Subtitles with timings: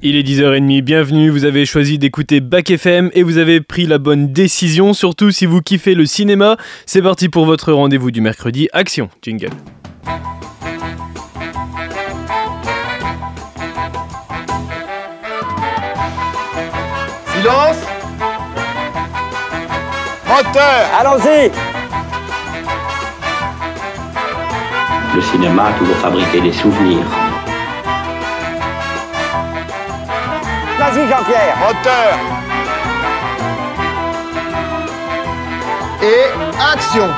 [0.00, 3.98] Il est 10h30, bienvenue, vous avez choisi d'écouter Bac FM et vous avez pris la
[3.98, 6.56] bonne décision, surtout si vous kiffez le cinéma.
[6.86, 8.68] C'est parti pour votre rendez-vous du mercredi.
[8.72, 9.50] Action, jingle.
[17.34, 17.78] Silence
[20.28, 21.50] Moteur Allons-y
[25.16, 27.27] Le cinéma a toujours fabriqué des souvenirs.
[30.78, 31.56] Vas-y Jean-Pierre.
[31.58, 32.18] Moteur
[36.00, 36.30] Et
[36.72, 37.08] action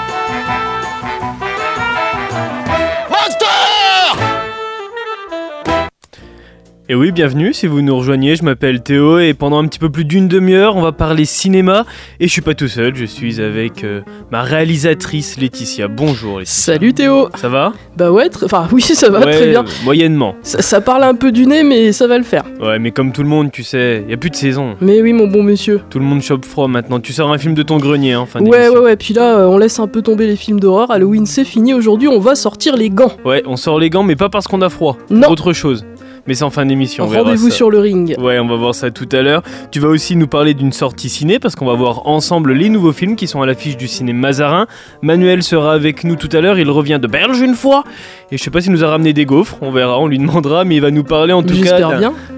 [6.90, 9.90] Et oui, bienvenue si vous nous rejoignez, je m'appelle Théo et pendant un petit peu
[9.90, 11.86] plus d'une demi-heure, on va parler cinéma
[12.18, 14.00] et je suis pas tout seul, je suis avec euh,
[14.32, 15.86] ma réalisatrice Laetitia.
[15.86, 16.74] Bonjour Laetitia.
[16.74, 17.74] Salut Théo Ça va?
[17.96, 19.64] Bah ouais, enfin oui ça va Ouais, très bien.
[19.84, 20.34] Moyennement.
[20.42, 22.42] Ça, ça parle un peu du nez mais ça va le faire.
[22.60, 24.74] Ouais, mais comme tout le monde, tu sais, y a plus de saison.
[24.80, 25.82] Mais oui mon bon monsieur.
[25.90, 26.98] Tout le monde chope froid maintenant.
[26.98, 29.46] Tu sors un film de ton grenier, hein, fin Ouais ouais ouais, puis là euh,
[29.46, 32.74] on laisse un peu tomber les films d'horreur, Halloween c'est fini, aujourd'hui on va sortir
[32.74, 33.12] les gants.
[33.24, 34.98] Ouais, on sort les gants, mais pas parce qu'on a froid.
[35.08, 35.28] Non.
[35.28, 35.84] Autre chose.
[36.26, 37.06] Mais c'est en fin d'émission.
[37.06, 38.14] Rendez-vous sur le ring.
[38.18, 39.42] Ouais, on va voir ça tout à l'heure.
[39.70, 42.92] Tu vas aussi nous parler d'une sortie ciné parce qu'on va voir ensemble les nouveaux
[42.92, 44.66] films qui sont à l'affiche du ciné Mazarin.
[45.02, 46.58] Manuel sera avec nous tout à l'heure.
[46.58, 47.84] Il revient de Belge une fois.
[48.30, 49.56] Et je sais pas s'il nous a ramené des gaufres.
[49.60, 50.64] On verra, on lui demandera.
[50.64, 51.80] Mais il va nous parler en tout cas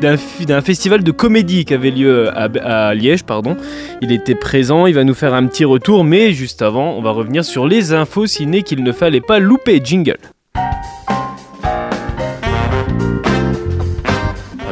[0.01, 2.49] d'un festival de comédie qui avait lieu à,
[2.89, 3.25] à Liège.
[3.25, 3.57] pardon.
[4.01, 4.87] Il était présent.
[4.87, 6.05] Il va nous faire un petit retour.
[6.05, 9.81] Mais juste avant, on va revenir sur les infos ciné qu'il ne fallait pas louper.
[9.83, 10.17] Jingle.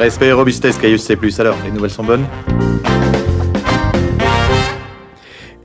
[0.01, 1.19] Respect et robustesse, Caius C+.
[1.41, 2.25] Alors, les nouvelles sont bonnes?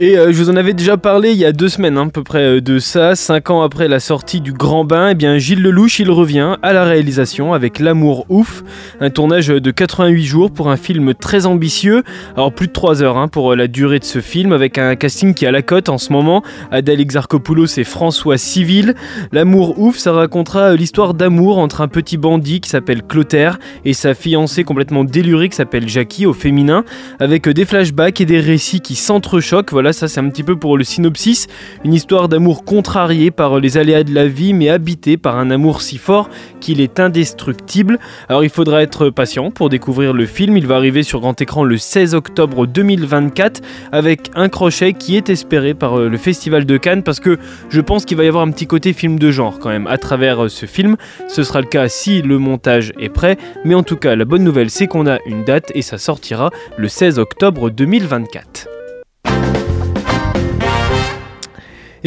[0.01, 2.09] Et euh, je vous en avais déjà parlé il y a deux semaines hein, à
[2.09, 5.37] peu près euh, de ça, cinq ans après la sortie du Grand Bain, et bien
[5.37, 8.61] Gilles Lelouch il revient à la réalisation avec L'amour ouf,
[8.99, 12.03] un tournage de 88 jours pour un film très ambitieux,
[12.35, 14.97] alors plus de 3 heures hein, pour euh, la durée de ce film avec un
[14.97, 18.95] casting qui à la cote en ce moment, Adèle Exarchopoulos et François Civil.
[19.31, 24.13] L'amour ouf ça racontera l'histoire d'amour entre un petit bandit qui s'appelle Clotaire et sa
[24.13, 26.83] fiancée complètement délurée qui s'appelle Jackie au féminin
[27.21, 29.84] avec des flashbacks et des récits qui s'entrechoquent.
[29.93, 31.47] Ça c'est un petit peu pour le synopsis.
[31.83, 35.81] Une histoire d'amour contrariée par les aléas de la vie, mais habitée par un amour
[35.81, 36.29] si fort
[36.59, 37.99] qu'il est indestructible.
[38.29, 40.57] Alors il faudra être patient pour découvrir le film.
[40.57, 45.29] Il va arriver sur grand écran le 16 octobre 2024 avec un crochet qui est
[45.29, 47.37] espéré par euh, le Festival de Cannes parce que
[47.69, 49.97] je pense qu'il va y avoir un petit côté film de genre quand même à
[49.97, 50.95] travers euh, ce film.
[51.27, 53.37] Ce sera le cas si le montage est prêt.
[53.63, 56.49] Mais en tout cas, la bonne nouvelle c'est qu'on a une date et ça sortira
[56.77, 58.74] le 16 octobre 2024.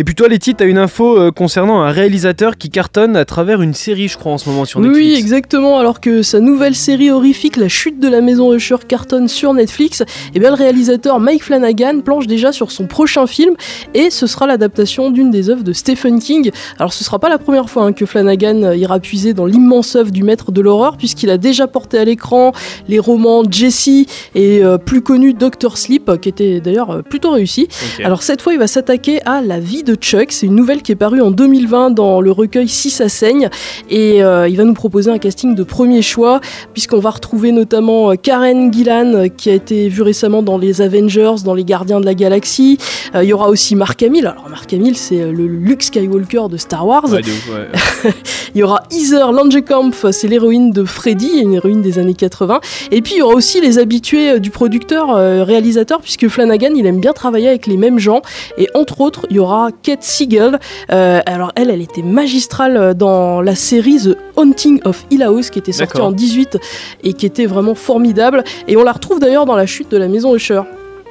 [0.00, 3.62] Et puis toi, Letty, t'as une info euh, concernant un réalisateur qui cartonne à travers
[3.62, 5.04] une série, je crois, en ce moment sur Netflix.
[5.04, 5.76] Oui, exactement.
[5.80, 10.04] Alors que sa nouvelle série horrifique, La chute de la maison Usher, cartonne sur Netflix,
[10.36, 13.56] et bien le réalisateur Mike Flanagan planche déjà sur son prochain film,
[13.92, 16.52] et ce sera l'adaptation d'une des œuvres de Stephen King.
[16.78, 20.12] Alors ce sera pas la première fois hein, que Flanagan ira puiser dans l'immense œuvre
[20.12, 22.52] du maître de l'horreur, puisqu'il a déjà porté à l'écran
[22.86, 23.88] les romans Jesse
[24.36, 27.66] et euh, plus connu Doctor Sleep, qui était d'ailleurs euh, plutôt réussi.
[28.04, 30.32] Alors cette fois, il va s'attaquer à La vie de Chuck.
[30.32, 33.48] C'est une nouvelle qui est parue en 2020 dans le recueil Si ça saigne.
[33.88, 36.40] Et euh, il va nous proposer un casting de premier choix,
[36.72, 40.82] puisqu'on va retrouver notamment euh, Karen Gillan, euh, qui a été vue récemment dans les
[40.82, 42.78] Avengers, dans les Gardiens de la Galaxie.
[43.14, 44.26] Euh, il y aura aussi Mark Hamill.
[44.26, 47.10] Alors Mark Hamill, c'est le Luke Skywalker de Star Wars.
[47.10, 48.12] Ouais, ouais.
[48.54, 52.60] Il y aura Heather Langenkampf, c'est l'héroïne de Freddy, une héroïne des années 80.
[52.90, 56.86] Et puis il y aura aussi les habitués du producteur, euh, réalisateur, puisque Flanagan, il
[56.86, 58.22] aime bien travailler avec les mêmes gens.
[58.56, 60.58] Et entre autres, il y aura Kate Siegel.
[60.90, 65.50] Euh, alors elle, elle était magistrale euh, dans la série The Haunting of Hill House,
[65.50, 66.58] qui était sortie en 18
[67.04, 68.44] et qui était vraiment formidable.
[68.66, 70.62] Et on la retrouve d'ailleurs dans la chute de la maison Usher.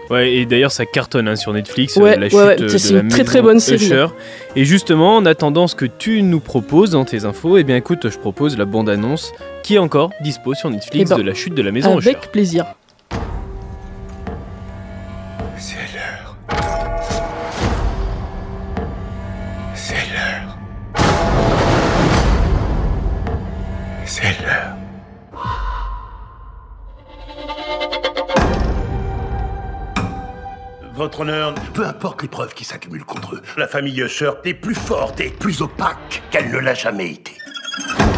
[0.10, 2.74] Ouais, et d'ailleurs ça cartonne hein, sur Netflix, Ouais, la ouais, chute ouais, euh, ça,
[2.74, 3.92] de c'est la une très, très bonne série.
[4.56, 8.10] Et justement, en attendant ce que tu nous proposes dans tes infos, eh bien écoute,
[8.10, 11.54] je propose la bande-annonce qui est encore dispo sur Netflix Eh ben, de la chute
[11.56, 12.12] de la maison Usher.
[12.12, 12.66] Avec plaisir.
[15.58, 16.38] C'est l'heure.
[30.98, 34.74] Votre honneur, peu importe les preuves qui s'accumulent contre eux, la famille Usher est plus
[34.74, 37.34] forte et plus opaque qu'elle ne l'a jamais été.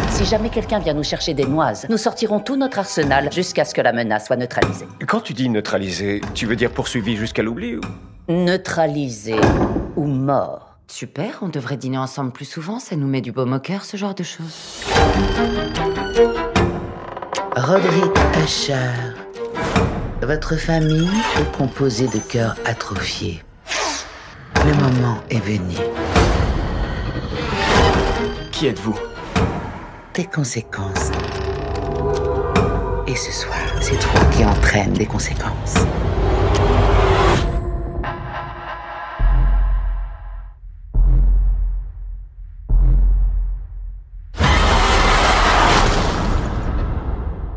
[0.08, 3.74] Si jamais quelqu'un vient nous chercher des noises, nous sortirons tout notre arsenal jusqu'à ce
[3.74, 4.86] que la menace soit neutralisée.
[5.06, 7.82] Quand tu dis neutraliser, tu veux dire poursuivi jusqu'à l'oubli ou?
[8.28, 9.40] Neutralisée
[9.96, 10.76] ou mort.
[10.86, 13.98] Super, on devrait dîner ensemble plus souvent, ça nous met du baume au cœur, ce
[13.98, 14.80] genre de choses.
[17.56, 19.14] Roderick Usher,
[20.26, 21.08] votre famille
[21.38, 23.42] est composée de cœurs atrophiés.
[24.64, 25.76] Le moment est venu.
[28.52, 28.98] Qui êtes-vous?
[30.12, 31.10] Tes conséquences.
[33.06, 35.76] Et ce soir, c'est toi qui entraîne des conséquences.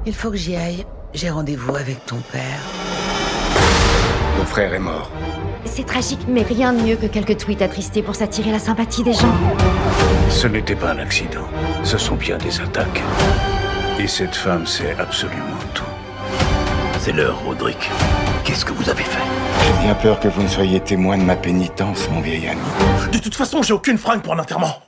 [0.06, 0.86] Il faut que j'y aille.
[1.14, 2.42] J'ai rendez-vous avec ton père.
[4.36, 5.12] Ton frère est mort.
[5.66, 9.14] C'est tragique, mais rien de mieux que quelques tweets attristés pour s'attirer la sympathie des
[9.14, 9.34] gens.
[10.30, 11.48] Ce n'était pas un accident.
[11.84, 13.04] Ce sont bien des attaques.
[14.00, 15.84] Et cette femme sait absolument tout.
[17.00, 17.92] C'est l'heure, Roderick.
[18.44, 19.22] Qu'est-ce que vous avez fait?
[19.66, 22.62] J'ai bien peur que vous ne soyez témoin de ma pénitence, mon vieil ami.
[23.12, 24.82] De toute façon, j'ai aucune fringue pour un enterrement.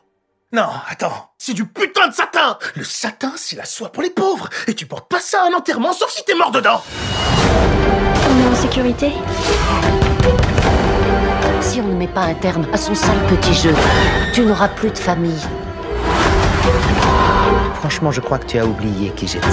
[0.53, 4.47] Non, attends, c'est du putain de satin Le satin, c'est la soie pour les pauvres
[4.67, 6.83] Et tu portes pas ça à un enterrement, sauf si t'es mort dedans
[8.29, 9.11] On est en sécurité?
[11.61, 13.73] Si on ne met pas un terme à son sale petit jeu,
[14.33, 15.41] tu n'auras plus de famille.
[17.79, 19.47] Franchement, je crois que tu as oublié qui j'étais.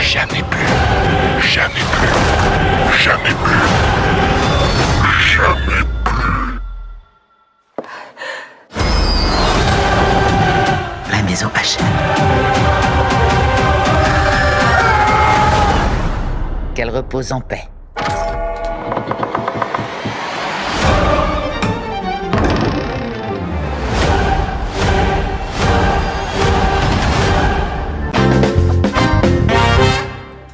[0.00, 1.48] Jamais plus.
[1.48, 2.98] Jamais plus.
[2.98, 4.35] Jamais plus.
[16.74, 17.68] Qu'elle repose en paix.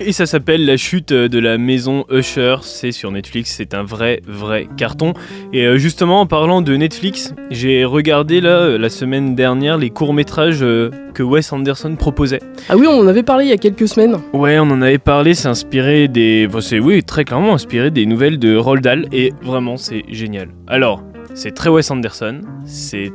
[0.04, 4.20] Et ça s'appelle La chute de la maison Usher, c'est sur Netflix, c'est un vrai
[4.26, 5.12] vrai carton.
[5.52, 9.90] Et euh, justement en parlant de Netflix, j'ai regardé là euh, la semaine dernière les
[9.90, 12.40] courts-métrages euh, que Wes Anderson proposait.
[12.68, 14.18] Ah oui, on en avait parlé il y a quelques semaines.
[14.32, 18.06] Ouais, on en avait parlé, c'est inspiré des enfin, c'est oui, très clairement inspiré des
[18.06, 20.48] nouvelles de Roald Dahl et vraiment c'est génial.
[20.66, 21.04] Alors,
[21.34, 23.12] c'est très Wes Anderson, c'est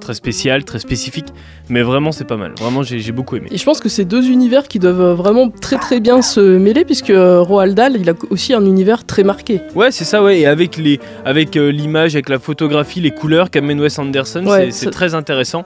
[0.00, 1.26] très spécial, très spécifique,
[1.68, 2.52] mais vraiment c'est pas mal.
[2.58, 3.48] Vraiment j'ai beaucoup aimé.
[3.50, 6.40] Et je pense que c'est deux univers qui doivent euh, vraiment très très bien se
[6.40, 9.60] mêler, puisque euh, Roald Dahl, il a aussi un univers très marqué.
[9.74, 10.40] Ouais, c'est ça, ouais.
[10.40, 14.66] Et avec les, avec euh, l'image, avec la photographie, les couleurs qu'amène Wes Anderson, Ouais,
[14.66, 15.64] c'est- c'est ça- très intéressant.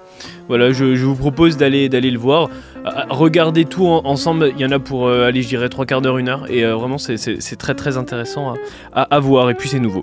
[0.48, 2.48] Voilà, je, je vous propose d'aller d'aller le voir.
[2.84, 4.52] Ah, ah, Regardez tout en- ensemble.
[4.56, 6.46] Il y en a pour euh, aller, je dirais, trois quarts d'heure, une heure.
[6.50, 7.16] Et euh, vraiment, c'est-
[7.56, 8.54] très très intéressant
[8.94, 9.50] à voir.
[9.50, 10.02] Et puis c'est nouveau.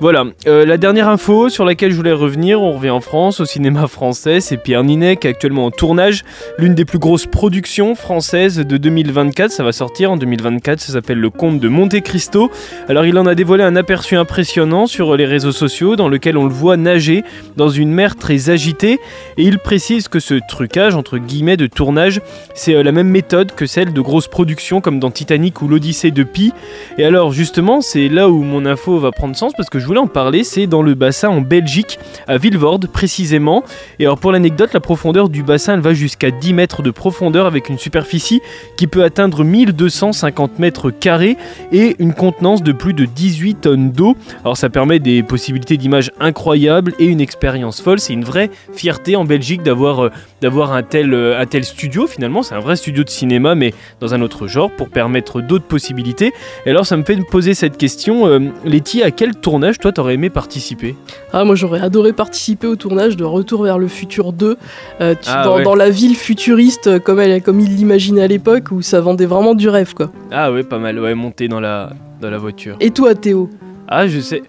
[0.00, 0.24] Voilà.
[0.46, 3.86] Euh, la dernière info sur laquelle je voulais revenir, on revient en France, au cinéma
[3.88, 4.40] français.
[4.40, 6.24] C'est Pierre Ninet qui est actuellement en tournage.
[6.58, 9.50] L'une des plus grosses productions françaises de 2024.
[9.50, 10.80] Ça va sortir en 2024.
[10.80, 12.50] Ça s'appelle Le Comte de Monte Cristo.
[12.88, 16.44] Alors il en a dévoilé un aperçu impressionnant sur les réseaux sociaux dans lequel on
[16.44, 17.24] le voit nager
[17.56, 19.00] dans une mer très agitée
[19.36, 22.19] et il précise que ce trucage entre guillemets de tournage
[22.54, 26.10] c'est euh, la même méthode que celle de grosses productions comme dans Titanic ou l'Odyssée
[26.10, 26.52] de Pi
[26.98, 30.00] et alors justement c'est là où mon info va prendre sens parce que je voulais
[30.00, 33.64] en parler c'est dans le bassin en Belgique à Vilvoorde précisément
[33.98, 37.46] et alors pour l'anecdote la profondeur du bassin elle va jusqu'à 10 mètres de profondeur
[37.46, 38.40] avec une superficie
[38.76, 41.36] qui peut atteindre 1250 mètres carrés
[41.72, 44.16] et une contenance de plus de 18 tonnes d'eau.
[44.44, 48.00] Alors ça permet des possibilités d'image incroyables et une expérience folle.
[48.00, 50.10] C'est une vraie fierté en Belgique d'avoir euh,
[50.42, 52.42] un tel euh, un tel studio finalement.
[52.42, 56.32] C'est un vrai studio de cinéma mais dans un autre genre pour permettre d'autres possibilités.
[56.66, 58.26] Et alors ça me fait me poser cette question.
[58.26, 60.94] Euh, Letty, à quel tournage toi t'aurais aimé participer?
[61.32, 64.56] Ah, moi j'aurais adoré participer au tournage de Retour vers le futur 2,
[65.00, 65.62] euh, tu- Ah dans, ouais.
[65.62, 69.26] dans la ville futuriste euh, comme, elle, comme il l'imaginait à l'époque, où ça vendait
[69.26, 70.10] vraiment du rêve quoi.
[70.32, 70.98] Ah ouais, pas mal.
[70.98, 72.76] Ouais, monter dans la dans la voiture.
[72.80, 73.48] Et toi Théo?
[73.88, 74.42] Ah, je sais,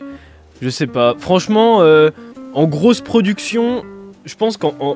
[0.61, 1.15] je sais pas.
[1.17, 2.09] Franchement, euh,
[2.53, 3.83] en grosse production,
[4.25, 4.95] je pense qu'en, en-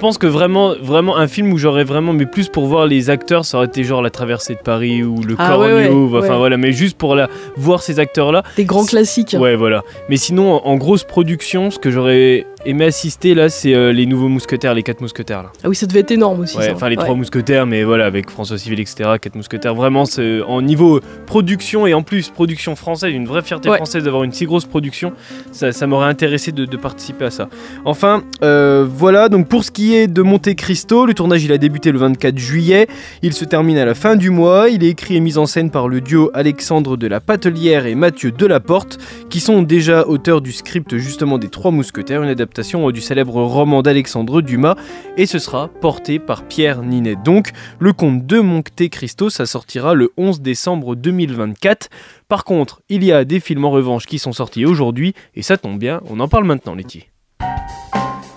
[0.00, 3.44] pense que vraiment, vraiment un film où j'aurais vraiment, mais plus pour voir les acteurs,
[3.44, 5.64] ça aurait été genre La Traversée de Paris ou Le Ah, Corneau.
[5.76, 6.36] ouais, ouais, enfin ouais.
[6.38, 8.42] voilà, mais juste pour la, voir ces acteurs-là.
[8.56, 9.36] Des grands classiques.
[9.38, 9.82] Ouais, voilà.
[10.08, 14.06] Mais sinon, en, en grosse production, ce que j'aurais aimé assister là, c'est euh, les
[14.06, 15.52] nouveaux mousquetaires, les quatre mousquetaires là.
[15.64, 16.56] Ah oui, ça devait être énorme aussi.
[16.58, 17.02] Ouais, enfin les Ouais.
[17.04, 19.74] trois mousquetaires, mais voilà, avec François Civil, etc., quatre mousquetaires.
[19.74, 23.76] Vraiment, c'est en niveau production et en plus production française, une vraie fierté Ouais.
[23.76, 25.12] française d'avoir une si grosse production.
[25.52, 27.48] Ça, ça m'aurait intéressé de, de participer à ça.
[27.84, 31.58] Enfin, euh, voilà, donc pour ce qui est de Monte Cristo, le tournage il a
[31.58, 32.86] débuté le 24 juillet.
[33.22, 34.68] Il se termine à la fin du mois.
[34.68, 37.94] Il est écrit et mis en scène par le duo Alexandre de la Patelière et
[37.94, 38.98] Mathieu Delaporte,
[39.30, 43.42] qui sont déjà auteurs du script justement des Trois Mousquetaires, une adaptation euh, du célèbre
[43.42, 44.76] roman d'Alexandre Dumas
[45.16, 47.16] et ce sera porté par Pierre Ninet.
[47.16, 51.88] Donc, le conte de Monte Cristo, ça sortira le 11 décembre 2024.
[52.28, 55.56] Par contre, il y a des films en revanche qui sont sortis aujourd'hui, et ça
[55.56, 57.08] tombe bien, on en parle maintenant, Letty.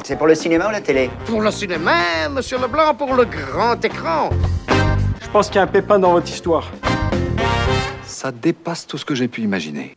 [0.04, 1.10] C'est pour le cinéma ou la télé?
[1.26, 4.30] Pour le cinéma, monsieur Leblanc, pour le grand écran.
[5.22, 6.70] Je pense qu'il y a un pépin dans votre histoire.
[8.04, 9.96] Ça dépasse tout ce que j'ai pu imaginer.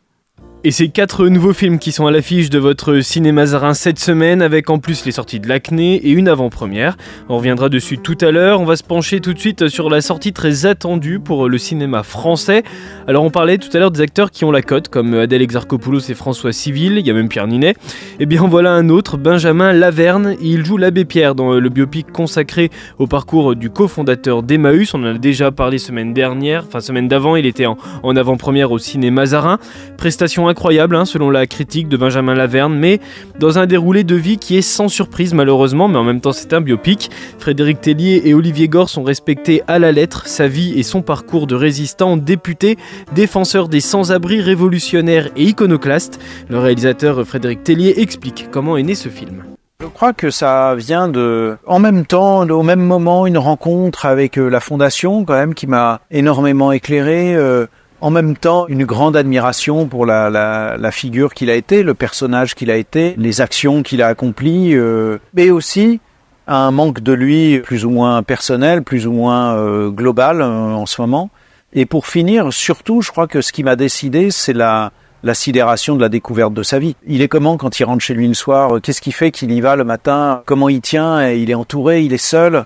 [0.67, 4.41] Et ces quatre nouveaux films qui sont à l'affiche de votre cinéma Zarin cette semaine,
[4.41, 6.97] avec en plus les sorties de l'acné et une avant-première.
[7.29, 8.59] On reviendra dessus tout à l'heure.
[8.59, 12.03] On va se pencher tout de suite sur la sortie très attendue pour le cinéma
[12.03, 12.63] français.
[13.07, 16.09] Alors on parlait tout à l'heure des acteurs qui ont la cote, comme Adèle Exarchopoulos
[16.09, 17.69] et François Civil, il y a même Pierre Ninet.
[17.69, 17.75] Et
[18.19, 20.35] eh bien voilà un autre, Benjamin Laverne.
[20.41, 24.93] Il joue l'abbé Pierre dans le biopic consacré au parcours du cofondateur d'Emmaüs.
[24.93, 28.73] On en a déjà parlé semaine dernière, enfin semaine d'avant, il était en, en avant-première
[28.73, 29.59] au cinéma Zarin.
[29.95, 32.99] Prestation incroyable hein, selon la critique de Benjamin Laverne, mais
[33.37, 36.51] dans un déroulé de vie qui est sans surprise malheureusement, mais en même temps c'est
[36.51, 37.11] un biopic.
[37.37, 41.45] Frédéric Tellier et Olivier Gore sont respectés à la lettre, sa vie et son parcours
[41.45, 42.75] de résistant, député,
[43.13, 46.19] défenseur des sans-abri, révolutionnaire et iconoclaste.
[46.49, 49.43] Le réalisateur Frédéric Tellier explique comment est né ce film.
[49.79, 54.39] Je crois que ça vient de, en même temps, au même moment, une rencontre avec
[54.39, 57.35] euh, la fondation, quand même, qui m'a énormément éclairé.
[57.35, 57.67] Euh,
[57.99, 61.93] en même temps une grande admiration pour la, la, la figure qu'il a été, le
[61.93, 65.99] personnage qu'il a été, les actions qu'il a accomplies, euh, mais aussi
[66.47, 70.85] un manque de lui plus ou moins personnel, plus ou moins euh, global euh, en
[70.85, 71.29] ce moment.
[71.73, 74.91] Et pour finir, surtout, je crois que ce qui m'a décidé, c'est la,
[75.23, 76.95] la sidération de la découverte de sa vie.
[77.05, 78.79] Il est comment quand il rentre chez lui le soir?
[78.81, 80.43] Qu'est-ce qui fait qu'il y va le matin?
[80.45, 81.29] Comment il tient?
[81.29, 82.65] Il est entouré, il est seul?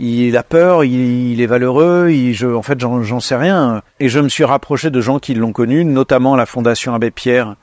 [0.00, 3.82] Il a peur, il, est valeureux, il, je, en fait j'en sais rien.
[4.00, 7.56] Et je me suis rapproché de gens qui l'ont connu, notamment la Fondation Abbé Pierre,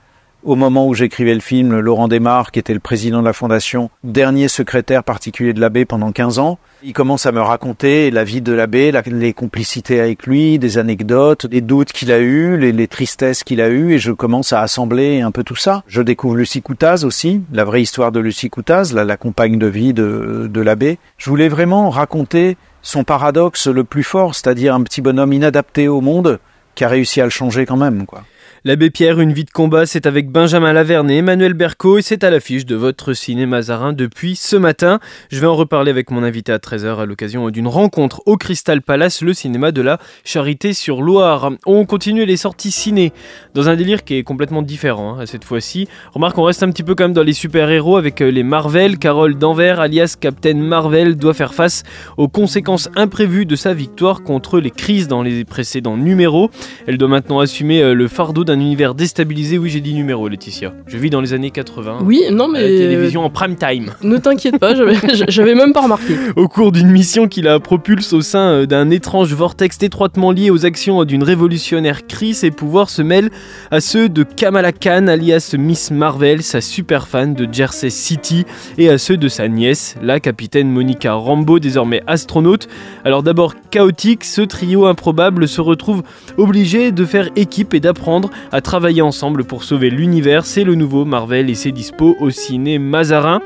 [0.43, 3.89] au moment où j'écrivais le film, Laurent Desmar, qui était le président de la fondation,
[4.03, 8.41] dernier secrétaire particulier de l'abbé pendant 15 ans, il commence à me raconter la vie
[8.41, 13.43] de l'abbé, les complicités avec lui, des anecdotes, les doutes qu'il a eus, les, tristesses
[13.43, 15.83] qu'il a eues, et je commence à assembler un peu tout ça.
[15.87, 19.67] Je découvre Lucie Coutaz aussi, la vraie histoire de Lucie Coutaz, la, la compagne de
[19.67, 20.99] vie de, de l'abbé.
[21.17, 25.99] Je voulais vraiment raconter son paradoxe le plus fort, c'est-à-dire un petit bonhomme inadapté au
[25.99, 26.39] monde
[26.75, 28.23] qui a réussi à le changer quand même, quoi.
[28.65, 32.23] L'abbé Pierre, une vie de combat, c'est avec Benjamin Laverne et Emmanuel Berco et c'est
[32.23, 34.99] à l'affiche de votre cinéma Zarin depuis ce matin.
[35.29, 38.81] Je vais en reparler avec mon invité à 13h à l'occasion d'une rencontre au Crystal
[38.81, 41.51] Palace, le cinéma de la Charité sur Loire.
[41.67, 43.13] On continue les sorties ciné
[43.53, 45.87] dans un délire qui est complètement différent hein, cette fois-ci.
[46.13, 48.97] Remarque, on reste un petit peu quand même dans les super-héros avec euh, les Marvel.
[48.97, 51.83] Carole Danvers, alias Captain Marvel, doit faire face
[52.17, 56.49] aux conséquences imprévues de sa victoire contre les crises dans les précédents numéros.
[56.87, 59.57] Elle doit maintenant assumer euh, le fardeau d'un univers déstabilisé.
[59.57, 60.73] Oui, j'ai dit numéro, Laetitia.
[60.87, 61.99] Je vis dans les années 80.
[62.03, 62.61] Oui, non, mais.
[62.61, 63.91] la télévision en prime time.
[64.01, 64.73] Ne t'inquiète pas,
[65.27, 66.15] j'avais même pas remarqué.
[66.35, 70.49] Au cours d'une mission qui la propulse au sein euh, d'un étrange vortex étroitement lié
[70.49, 73.29] aux actions d'une révolutionnaire Chris, ses pouvoirs se mêlent
[73.69, 78.45] à ceux de Kamala Khan, alias Miss Marvel, sa super fan de Jersey City,
[78.77, 82.67] et à ceux de sa nièce, la capitaine Monica Rambeau, désormais astronaute.
[83.03, 86.03] Alors d'abord chaotique, ce trio improbable se retrouve
[86.37, 90.45] obligé de faire équipe et d'apprendre à travailler ensemble pour sauver l'univers.
[90.45, 93.41] C'est le nouveau Marvel et c'est dispo au ciné Mazarin.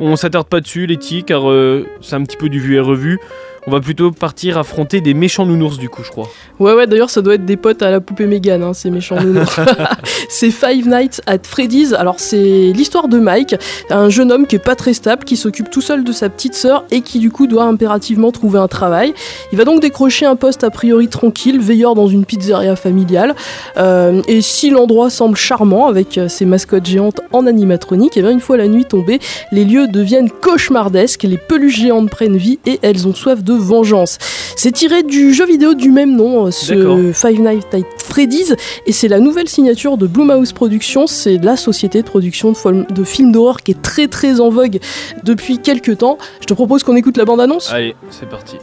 [0.00, 3.18] On s'attarde pas dessus, Letty, car euh, c'est un petit peu du vu et revu.
[3.68, 6.28] On va plutôt partir affronter des méchants nounours du coup, je crois.
[6.60, 9.20] Ouais, ouais, d'ailleurs, ça doit être des potes à la poupée Mégane, hein, ces méchants
[9.20, 9.58] nounours.
[10.28, 11.92] c'est Five Nights at Freddy's.
[11.92, 13.56] Alors, c'est l'histoire de Mike,
[13.90, 16.54] un jeune homme qui est pas très stable, qui s'occupe tout seul de sa petite
[16.54, 19.14] sœur et qui, du coup, doit impérativement trouver un travail.
[19.50, 23.34] Il va donc décrocher un poste a priori tranquille, veilleur dans une pizzeria familiale.
[23.78, 28.22] Euh, et si l'endroit semble charmant avec euh, ses mascottes géantes en animatronique, et eh
[28.22, 29.18] bien une fois la nuit tombée,
[29.50, 34.18] les lieux deviennent cauchemardesques, les peluches géantes prennent vie et elles ont soif de vengeance.
[34.56, 38.54] C'est tiré du jeu vidéo du même nom, euh, ce Five Nights at Freddy's,
[38.86, 41.06] et c'est la nouvelle signature de Blumhouse Productions.
[41.06, 44.78] C'est la société de production de, films d'horreur qui est très très en vogue
[45.24, 46.18] depuis quelques temps.
[46.40, 47.72] Je te propose qu'on écoute la bande-annonce.
[47.72, 48.56] Allez, c'est parti.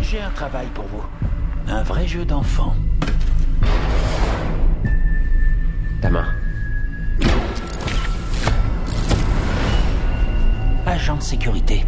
[0.00, 1.72] J'ai un travail pour vous.
[1.72, 2.74] Un vrai jeu d'enfant.
[6.00, 6.26] Ta main.
[10.84, 11.84] Agent de sécurité.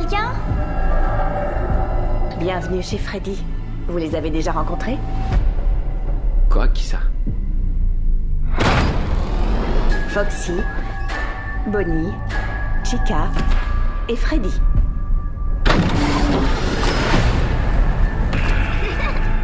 [0.00, 0.32] Quelqu'un
[2.38, 3.44] Bienvenue chez Freddy.
[3.86, 4.96] Vous les avez déjà rencontrés?
[6.48, 6.68] Quoi?
[6.68, 6.98] Qui ça?
[10.08, 10.60] Foxy,
[11.66, 12.12] Bonnie,
[12.82, 13.28] Chica
[14.08, 14.60] et Freddy.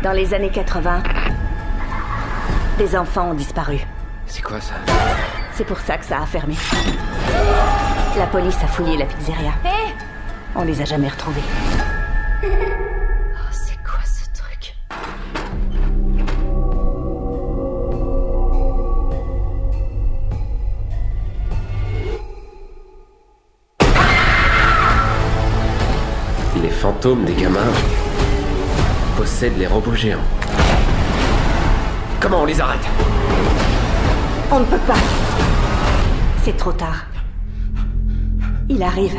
[0.02, 1.02] Dans les années 80,
[2.78, 3.78] des enfants ont disparu.
[4.26, 4.74] C'est quoi ça?
[5.52, 6.54] C'est pour ça que ça a fermé.
[8.16, 9.52] La police a fouillé la pizzeria.
[9.64, 9.75] Hé
[10.58, 11.42] on les a jamais retrouvés.
[12.42, 14.74] Oh, c'est quoi ce truc?
[26.62, 27.58] Les fantômes des gamins
[29.16, 30.18] possèdent les robots géants.
[32.20, 32.86] Comment on les arrête?
[34.50, 34.94] On ne peut pas.
[36.42, 37.06] C'est trop tard.
[38.68, 39.16] Il arrive.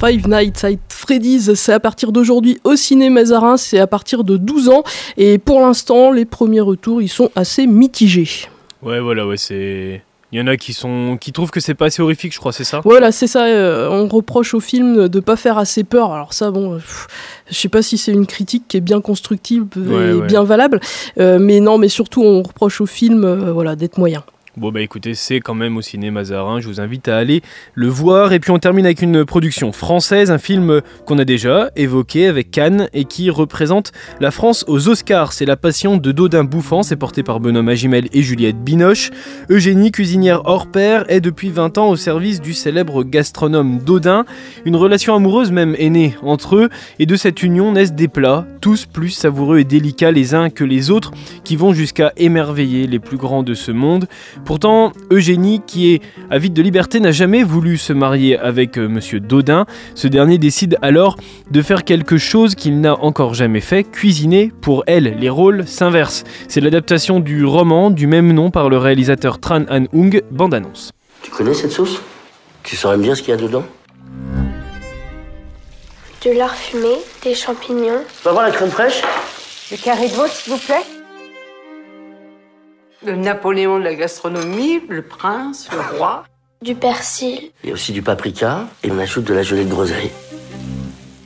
[0.00, 4.36] Five Nights at Freddy's, c'est à partir d'aujourd'hui au ciné Mazarin, c'est à partir de
[4.36, 4.82] 12 ans.
[5.16, 8.28] Et pour l'instant, les premiers retours, ils sont assez mitigés.
[8.82, 10.02] Ouais, voilà, ouais, c'est.
[10.34, 12.52] Il y en a qui sont qui trouvent que c'est pas assez horrifique, je crois,
[12.52, 12.80] c'est ça?
[12.84, 13.44] Voilà, c'est ça.
[13.46, 16.12] euh, on reproche au film de pas faire assez peur.
[16.12, 16.80] Alors ça, bon,
[17.48, 20.26] je sais pas si c'est une critique qui est bien constructive et Ouais, ouais.
[20.26, 20.80] bien valable,
[21.20, 24.24] euh, mais non, mais surtout on reproche au film, euh, voilà, d'être moyen.
[24.56, 27.42] Bon bah écoutez, c'est quand même au ciné Mazarin, je vous invite à aller
[27.74, 28.32] le voir.
[28.32, 32.52] Et puis on termine avec une production française, un film qu'on a déjà évoqué avec
[32.52, 35.32] Cannes et qui représente la France aux Oscars.
[35.32, 39.10] C'est La Passion de Dodin Bouffant, c'est porté par Benoît Magimel et Juliette Binoche.
[39.50, 44.24] Eugénie, cuisinière hors pair, est depuis 20 ans au service du célèbre gastronome Dodin.
[44.64, 46.68] Une relation amoureuse même est née entre eux
[47.00, 50.62] et de cette union naissent des plats, tous plus savoureux et délicats les uns que
[50.62, 51.10] les autres,
[51.42, 54.06] qui vont jusqu'à émerveiller les plus grands de ce monde.
[54.44, 59.18] Pourtant, Eugénie, qui est avide de liberté, n'a jamais voulu se marier avec euh, Monsieur
[59.18, 59.64] Dodin.
[59.94, 61.16] Ce dernier décide alors
[61.50, 65.16] de faire quelque chose qu'il n'a encore jamais fait, cuisiner pour elle.
[65.18, 66.24] Les rôles s'inversent.
[66.48, 70.92] C'est l'adaptation du roman du même nom par le réalisateur Tran Han Ung, bande-annonce.
[71.22, 72.02] Tu connais cette sauce?
[72.62, 73.64] Tu saurais dire ce qu'il y a dedans?
[76.20, 78.02] Du lard fumé, des champignons.
[78.18, 79.00] Tu vas voir la crème fraîche
[79.70, 80.82] Le carré de veau, s'il vous plaît
[83.06, 86.24] Le Napoléon de la gastronomie, le prince, le roi.
[86.62, 87.50] Du persil.
[87.62, 90.10] Il y a aussi du paprika et on ajoute de la gelée de groseille.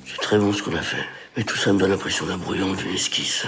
[0.05, 1.05] C'est très bon ce qu'on a fait.
[1.37, 3.47] Mais tout ça me donne l'impression d'un brouillon, d'une esquisse.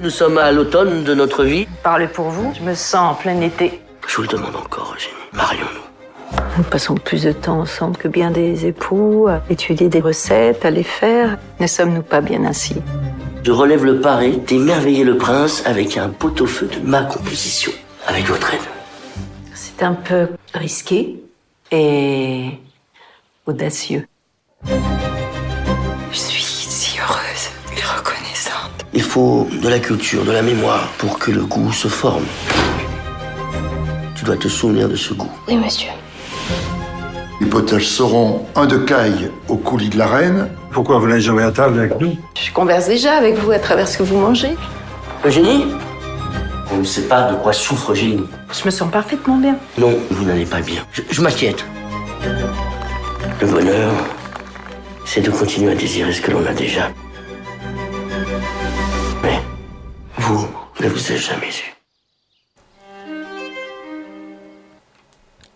[0.00, 1.66] Nous sommes à l'automne de notre vie.
[1.82, 3.82] Parlez pour vous, je me sens en plein été.
[4.08, 5.12] Je vous le demande encore, Eugénie.
[5.34, 6.38] Marions-nous.
[6.56, 10.70] Nous passons plus de temps ensemble que bien des époux, à étudier des recettes, à
[10.70, 11.36] les faire.
[11.58, 12.76] Ne sommes-nous pas bien ainsi?
[13.42, 17.72] Je relève le pari d'émerveiller le prince avec un pot-au-feu de ma composition.
[18.06, 18.60] Avec votre aide.
[19.54, 21.16] C'est un peu risqué
[21.72, 22.50] et
[23.46, 24.06] audacieux.
[24.66, 28.84] Je suis si heureuse et reconnaissante.
[28.92, 32.26] Il faut de la culture, de la mémoire pour que le goût se forme.
[34.16, 35.32] Tu dois te souvenir de ce goût.
[35.48, 35.88] Oui, monsieur.
[37.40, 40.48] Les potages seront un de caille au coulis de la reine.
[40.72, 42.16] Pourquoi vous n'êtes jamais à table avec nous?
[42.38, 44.56] Je converse déjà avec vous à travers ce que vous mangez.
[45.24, 45.66] Eugénie?
[46.72, 48.26] On ne sait pas de quoi souffre Eugénie.
[48.52, 49.56] Je me sens parfaitement bien.
[49.78, 50.82] Non, vous n'allez pas bien.
[50.92, 51.64] Je, je m'inquiète.
[53.40, 53.90] Le bonheur,
[55.06, 56.90] c'est de continuer à désirer ce que l'on a déjà.
[59.22, 59.40] Mais
[60.18, 60.46] vous
[60.80, 61.79] ne vous êtes jamais eu.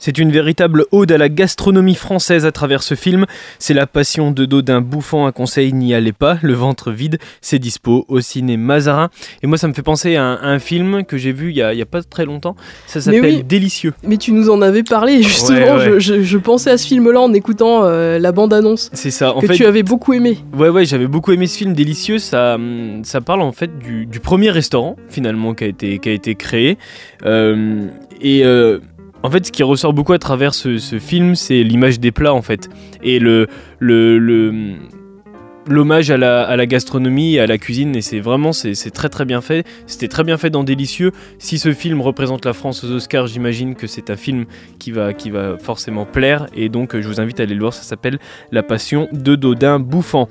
[0.07, 3.25] C'est une véritable ode à la gastronomie française à travers ce film.
[3.59, 5.25] C'est la passion de Dodin bouffant.
[5.27, 6.37] Un conseil, n'y allez pas.
[6.43, 9.09] Le ventre vide, c'est dispo au ciné Mazarin.
[9.43, 11.57] Et moi, ça me fait penser à un, à un film que j'ai vu il
[11.57, 12.55] y, a, il y a pas très longtemps.
[12.87, 13.45] Ça s'appelle oui.
[13.45, 13.95] Délicieux.
[14.07, 16.01] Mais tu nous en avais parlé, justement, Ouais, ouais.
[16.01, 18.91] Je, je- je pensais à ce film-là en écoutant euh, la bande-annonce.
[18.93, 19.35] C'est ça.
[19.35, 20.37] En que fait, tu avais beaucoup aimé.
[20.55, 22.19] Ouais, ouais, j'avais beaucoup aimé ce film délicieux.
[22.19, 22.59] Ça,
[23.05, 26.35] ça parle en fait du, du premier restaurant finalement qui a été, qui a été
[26.35, 26.77] créé.
[27.25, 27.87] Euh,
[28.21, 28.81] et euh,
[29.25, 32.43] en fait, ce qui ressort beaucoup à travers ce, film, c'est l'image des plats en
[32.43, 32.69] fait.
[33.03, 33.49] Et le.
[33.81, 34.77] le,
[35.67, 38.51] l'hommage à la, gastronomie à la cuisine et c'est vraiment
[38.93, 42.53] très très bien fait c'était très bien fait dans Délicieux si ce film représente la
[42.53, 44.45] France aux Oscars j'imagine que c'est un film
[44.79, 47.73] qui va, qui va forcément plaire et donc je vous invite à aller le voir
[47.73, 48.19] ça s'appelle
[48.53, 50.29] La Passion de Dodin Bouffant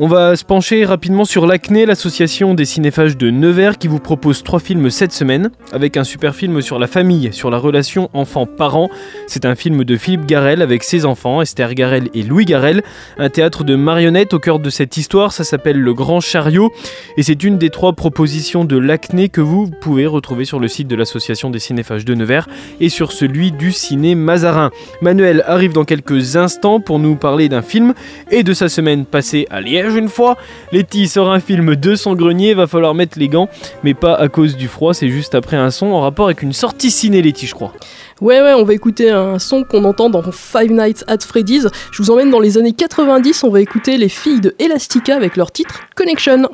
[0.00, 4.44] on va se pencher rapidement sur l'Acné, l'association des cinéphages de Nevers qui vous propose
[4.44, 8.90] trois films cette semaine, avec un super film sur la famille, sur la relation enfant-parent.
[9.26, 12.82] C'est un film de Philippe Garel avec ses enfants, Esther Garel et Louis Garel.
[13.18, 16.70] Un théâtre de marionnettes au cœur de cette histoire, ça s'appelle Le Grand Chariot,
[17.16, 20.86] et c'est une des trois propositions de l'Acné que vous pouvez retrouver sur le site
[20.86, 22.48] de l'association des cinéphages de Nevers
[22.80, 24.70] et sur celui du ciné Mazarin.
[25.02, 27.94] Manuel arrive dans quelques instants pour nous parler d'un film
[28.30, 30.36] et de sa semaine passée à Liège une fois.
[30.72, 33.48] Letty sort un film de son grenier, va falloir mettre les gants,
[33.84, 36.52] mais pas à cause du froid, c'est juste après un son en rapport avec une
[36.52, 37.72] sortie ciné Letty je crois.
[38.20, 41.68] Ouais, ouais, on va écouter un son qu'on entend dans Five Nights at Freddy's.
[41.92, 45.36] Je vous emmène dans les années 90, on va écouter les filles de Elastica avec
[45.36, 46.48] leur titre Connection.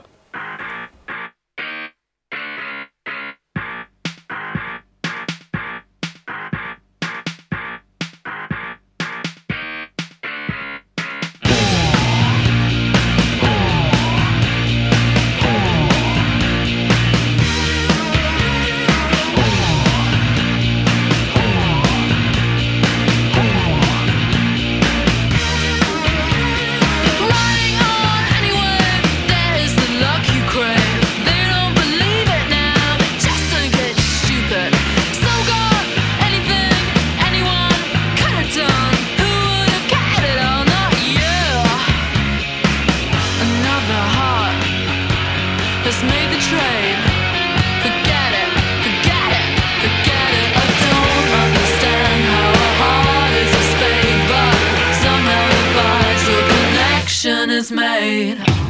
[57.65, 58.64] Is made.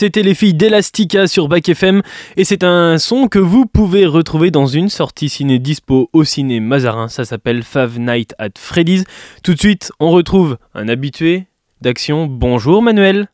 [0.00, 2.02] C'était les filles d'Elastica sur Bac FM
[2.36, 6.60] et c'est un son que vous pouvez retrouver dans une sortie ciné dispo au ciné
[6.60, 7.08] Mazarin.
[7.08, 9.02] Ça s'appelle Five Night at Freddy's.
[9.42, 11.46] Tout de suite, on retrouve un habitué
[11.80, 12.28] d'action.
[12.30, 13.26] Bonjour Manuel.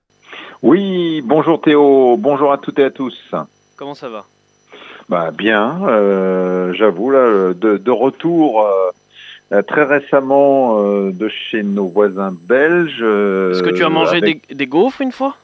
[0.63, 3.15] Oui, bonjour Théo, bonjour à toutes et à tous.
[3.77, 4.25] Comment ça va?
[5.11, 8.67] Bah bien, euh, j'avoue là, de, de retour
[9.53, 13.03] euh, très récemment euh, de chez nos voisins belges.
[13.03, 15.37] Est-ce que tu as mangé avec- des, des gaufres une fois?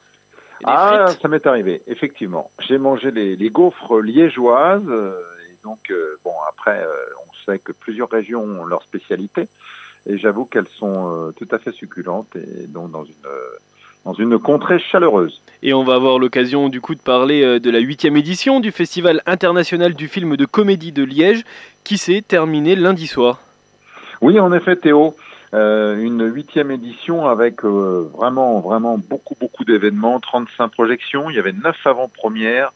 [0.65, 2.51] Ah, frites ça m'est arrivé, effectivement.
[2.59, 4.87] J'ai mangé les, les gaufres liégeoises.
[4.87, 5.19] euh,
[5.49, 6.93] et donc, euh, bon, après, euh,
[7.27, 9.47] on sait que plusieurs régions ont leur spécialité.
[10.07, 13.13] Et j'avoue qu'elles sont euh, tout à fait succulentes et donc dans une,
[14.03, 15.41] dans une contrée chaleureuse.
[15.61, 19.21] Et on va avoir l'occasion du coup de parler de la huitième édition du Festival
[19.27, 21.43] international du film de comédie de Liège
[21.83, 23.41] qui s'est terminé lundi soir.
[24.21, 25.15] Oui, en effet, Théo,
[25.53, 31.29] une huitième édition avec euh, vraiment, vraiment beaucoup, beaucoup d'événements, 35 projections.
[31.29, 32.71] Il y avait neuf avant-premières,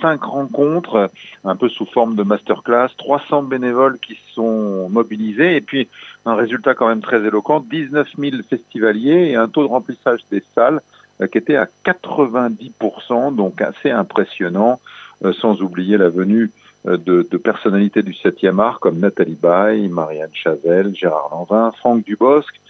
[0.00, 1.10] cinq rencontres,
[1.44, 5.88] un peu sous forme de masterclass, 300 bénévoles qui sont mobilisés et puis
[6.26, 10.42] un résultat quand même très éloquent, 19 000 festivaliers et un taux de remplissage des
[10.54, 10.80] salles
[11.20, 14.80] euh, qui était à 90%, donc assez impressionnant,
[15.24, 19.88] euh, sans oublier la venue euh, de, de personnalités du 7e art comme Nathalie Baye,
[19.88, 22.60] Marianne Chazelle, Gérard Lanvin, Franck Dubosc,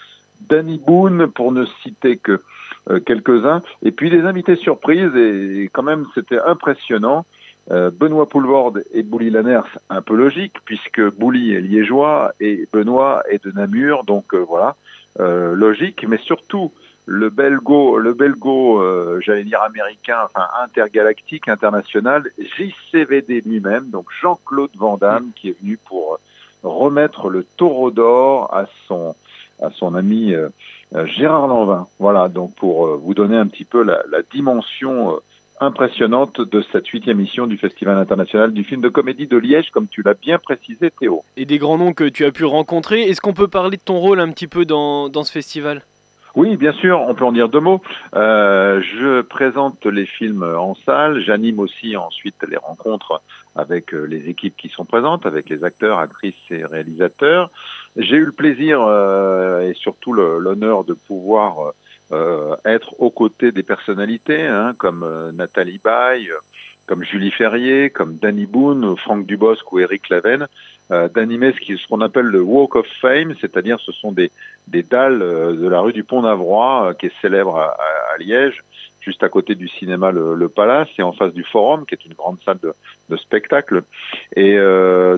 [0.41, 2.41] Danny Boone, pour ne citer que
[2.89, 7.25] euh, quelques-uns, et puis des invités surprises, et, quand même c'était impressionnant.
[7.71, 13.23] Euh, Benoît Poulvorde et Bouli Lanners, un peu logique, puisque Bouli est liégeois et Benoît
[13.31, 14.77] est de Namur, donc euh, voilà,
[15.21, 16.73] euh, logique, mais surtout
[17.07, 24.71] le belgo, le belgo, euh, j'allais dire américain, enfin intergalactique, international, JCVD lui-même, donc Jean-Claude
[24.77, 26.19] Van Damme, qui est venu pour
[26.63, 29.15] remettre le taureau d'or à son
[29.63, 30.49] à son ami euh,
[30.95, 31.87] euh, Gérard Lanvin.
[31.99, 35.19] Voilà, donc pour euh, vous donner un petit peu la, la dimension euh,
[35.61, 39.89] impressionnante de cette huitième émission du Festival international du film de comédie de Liège, comme
[39.89, 41.23] tu l'as bien précisé, Théo.
[41.37, 43.03] Et des grands noms que tu as pu rencontrer.
[43.03, 45.83] Est-ce qu'on peut parler de ton rôle un petit peu dans, dans ce festival?
[46.37, 47.81] Oui, bien sûr, on peut en dire deux mots.
[48.15, 53.21] Euh, je présente les films en salle, j'anime aussi ensuite les rencontres
[53.57, 57.51] avec euh, les équipes qui sont présentes, avec les acteurs, actrices et réalisateurs.
[57.97, 61.73] J'ai eu le plaisir euh, et surtout l'honneur de pouvoir
[62.65, 66.33] être aux côtés des personnalités, hein, comme Nathalie Baye,
[66.91, 70.49] comme Julie Ferrier, comme Danny Boone, Franck Dubosc ou Eric Laven,
[70.91, 74.33] euh, d'animer ce qu'on appelle le Walk of Fame, c'est-à-dire ce sont des,
[74.67, 78.65] des dalles euh, de la rue du Pont-Navrois, euh, qui est célèbre à, Liège,
[79.01, 82.15] juste à côté du cinéma le, Palace et en face du Forum, qui est une
[82.15, 83.83] grande salle de, spectacle.
[84.35, 84.57] Et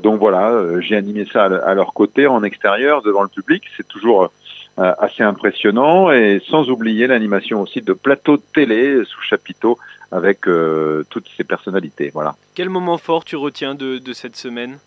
[0.02, 3.64] donc voilà, j'ai animé ça à, à leur côté, en extérieur, devant le public.
[3.76, 4.30] C'est toujours
[4.76, 9.78] assez impressionnant et sans oublier l'animation aussi de plateaux de télé sous chapiteau
[10.12, 12.10] avec euh, toutes ces personnalités.
[12.14, 12.36] Voilà.
[12.54, 14.78] Quel moment fort tu retiens de, de cette semaine?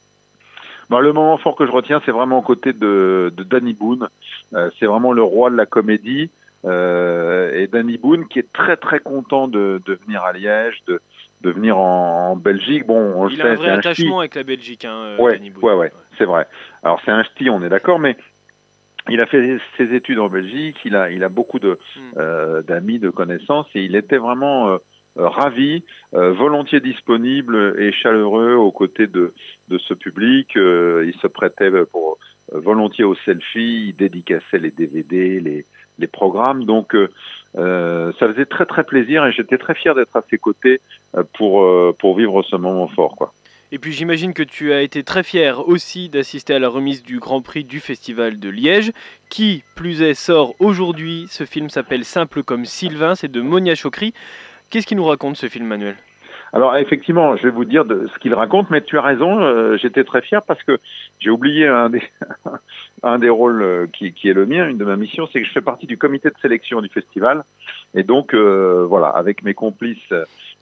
[0.90, 4.08] Bon, le moment fort que je retiens, c'est vraiment aux côtés de, de Danny Boone.
[4.54, 6.30] Euh, c'est vraiment le roi de la comédie.
[6.64, 11.00] Euh, et Danny Boone qui est très très content de, de venir à Liège, de,
[11.42, 12.86] de venir en, en Belgique.
[12.88, 14.20] Bon, on le Il sait, a un vrai un attachement ch'ti.
[14.20, 15.64] avec la Belgique, hein, euh, Ouais, Danny Boone.
[15.64, 16.48] ouais, ouais, c'est vrai.
[16.84, 18.16] Alors c'est un ch'ti, on est d'accord, mais
[19.10, 22.12] il a fait ses études en Belgique, il a, il a beaucoup de Hmm.
[22.18, 24.78] euh, d'amis, de connaissances, et il était vraiment euh,
[25.16, 29.34] ravi, euh, volontiers disponible et chaleureux aux côtés de,
[29.70, 30.56] de ce public.
[30.58, 32.18] Euh, il se prêtait pour
[32.54, 35.66] euh, volontiers aux selfies, il dédicaçait les DVD, les,
[36.00, 36.66] les programmes.
[36.66, 37.10] Donc euh,
[37.58, 40.82] euh, ça faisait très très plaisir et j'étais très fier d'être à ses côtés
[41.16, 43.16] euh, pour, euh, pour vivre ce moment fort.
[43.16, 43.34] Quoi.
[43.72, 47.20] Et puis j'imagine que tu as été très fier aussi d'assister à la remise du
[47.20, 48.92] Grand Prix du Festival de Liège,
[49.30, 51.28] qui, plus est, sort aujourd'hui.
[51.30, 54.14] Ce film s'appelle Simple comme Sylvain, c'est de Monia Chokri.
[54.70, 55.96] Qu'est-ce qu'il nous raconte ce film, Manuel?
[56.56, 59.76] Alors effectivement, je vais vous dire de ce qu'il raconte, mais tu as raison, euh,
[59.76, 60.80] j'étais très fier parce que
[61.20, 62.04] j'ai oublié un des,
[63.04, 65.48] un des rôles euh, qui, qui est le mien, une de ma missions, c'est que
[65.48, 67.44] je fais partie du comité de sélection du festival.
[67.94, 70.14] Et donc, euh, voilà, avec mes complices,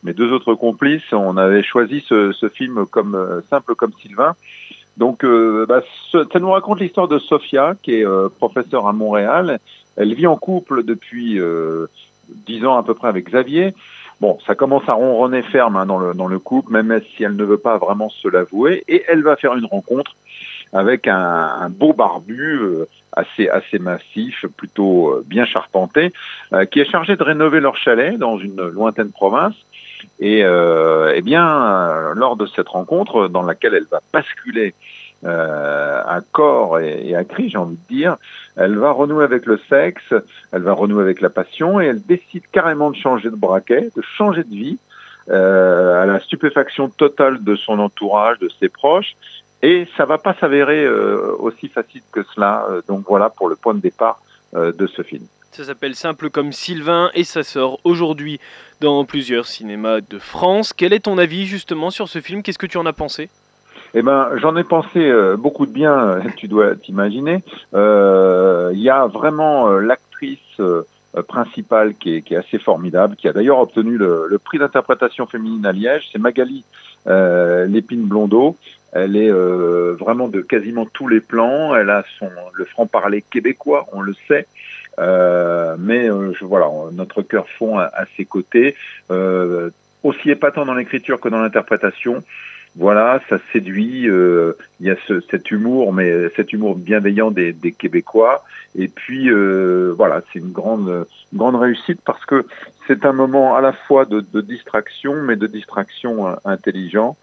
[0.04, 4.36] mes deux autres complices, on avait choisi ce, film comme simple comme Sylvain.
[4.98, 8.06] Donc, bah, ça nous raconte l'histoire de Sophia, qui est
[8.38, 9.60] professeure à Montréal.
[9.96, 11.40] Elle vit en couple depuis
[12.30, 13.74] dix ans à peu près avec Xavier.
[14.22, 17.36] Bon, ça commence à ronronner ferme hein, dans, le, dans le couple, même si elle
[17.36, 18.84] ne veut pas vraiment se l'avouer.
[18.88, 20.16] Et elle va faire une rencontre
[20.72, 26.12] avec un, un beau barbu euh, assez assez massif, plutôt euh, bien charpenté,
[26.54, 29.56] euh, qui est chargé de rénover leur chalet dans une lointaine province.
[30.20, 34.74] Et euh, eh bien, euh, lors de cette rencontre, dans laquelle elle va basculer
[35.26, 38.18] euh, à corps et, à cri, j'ai envie de dire,
[38.56, 40.14] elle va renouer avec le sexe,
[40.52, 44.02] elle va renouer avec la passion, et elle décide carrément de changer de braquet, de
[44.02, 44.80] changer de vie,
[45.30, 49.16] euh, à la stupéfaction totale de son entourage, de ses proches,
[49.62, 52.68] et ça va pas s'avérer euh, aussi facile que cela.
[52.88, 54.22] Donc voilà pour le point de départ
[54.54, 55.26] de ce film.
[55.54, 58.40] Ça s'appelle Simple comme Sylvain et ça sort aujourd'hui
[58.82, 60.74] dans plusieurs cinémas de France.
[60.74, 62.42] Quel est ton avis justement sur ce film?
[62.42, 63.30] Qu'est-ce que tu en as pensé?
[63.96, 67.44] Eh ben, j'en ai pensé euh, beaucoup de bien, euh, tu dois t'imaginer.
[67.76, 70.40] Euh, Il y a vraiment l'actrice
[71.28, 76.10] principale qui est, assez formidable, qui a d'ailleurs obtenu le, prix d'interprétation féminine à Liège.
[76.12, 76.66] C'est Magali
[77.06, 78.56] Lépine Blondeau.
[78.94, 81.76] Elle est vraiment de quasiment tous les plans.
[81.76, 84.48] Elle a son le franc-parler québécois, on le sait.
[84.98, 88.76] Mais je, voilà, notre cœur fond à, à ses côtés.
[90.04, 92.24] Aussi épatant dans l'écriture que dans l'interprétation.
[92.76, 94.10] Voilà, ça séduit.
[94.10, 98.44] euh, Il y a ce, cet humour, mais cet humour bienveillant des, des Québécois.
[98.76, 102.46] Et puis euh, voilà, c'est une grande, grande réussite parce que
[102.88, 107.18] c'est un moment à la fois de, de distraction, mais de distraction euh, intelligente.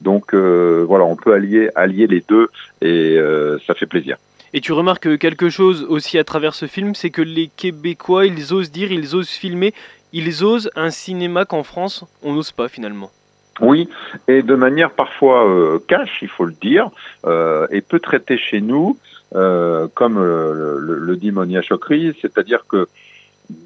[0.00, 2.48] Donc euh, voilà, on peut allier, allier les deux
[2.80, 4.16] et euh, ça fait plaisir.
[4.54, 8.54] Et tu remarques quelque chose aussi à travers ce film, c'est que les Québécois, ils
[8.54, 9.74] osent dire, ils osent filmer,
[10.12, 13.10] ils osent un cinéma qu'en France, on n'ose pas finalement.
[13.60, 13.88] Oui,
[14.28, 16.90] et de manière parfois euh, cash, il faut le dire,
[17.26, 18.96] euh, et peut traiter chez nous,
[19.34, 22.86] euh, comme euh, le, le dit Monia Chokri, c'est-à-dire que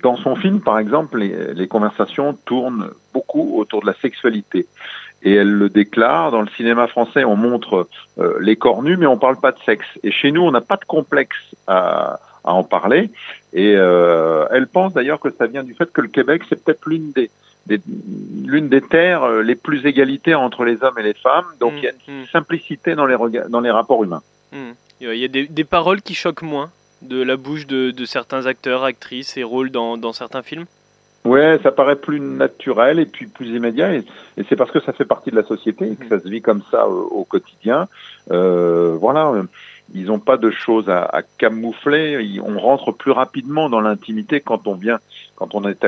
[0.03, 4.67] dans son film, par exemple, les, les conversations tournent beaucoup autour de la sexualité.
[5.25, 7.87] Et elle le déclare, dans le cinéma français, on montre
[8.19, 9.87] euh, les corps nus, mais on parle pas de sexe.
[10.03, 13.11] Et chez nous, on n'a pas de complexe à, à en parler.
[13.53, 16.87] Et euh, elle pense d'ailleurs que ça vient du fait que le Québec, c'est peut-être
[16.87, 17.31] l'une des-
[17.69, 21.47] l'une des terres euh, les plus égalitaires entre les hommes et les femmes.
[21.61, 23.17] Donc il y a une simplicité dans les,
[23.49, 24.23] dans les rapports humains.
[24.53, 24.73] Hmm.
[25.01, 26.71] Il y a des, des paroles qui choquent moins
[27.03, 30.67] de la bouche de, de certains acteurs, actrices et rôles dans, dans certains films?
[31.25, 34.05] Ouais, ça paraît plus naturel et puis plus immédiat, et,
[34.37, 36.43] et c'est parce que ça fait partie de la société et que ça se vit
[36.43, 37.89] comme ça au, au quotidien.
[38.33, 39.33] Euh, voilà,
[39.95, 42.25] ils n'ont pas de choses à, à camoufler.
[42.25, 44.99] Ils- on rentre plus rapidement dans l'intimité quand on vient,
[45.37, 45.85] quand on est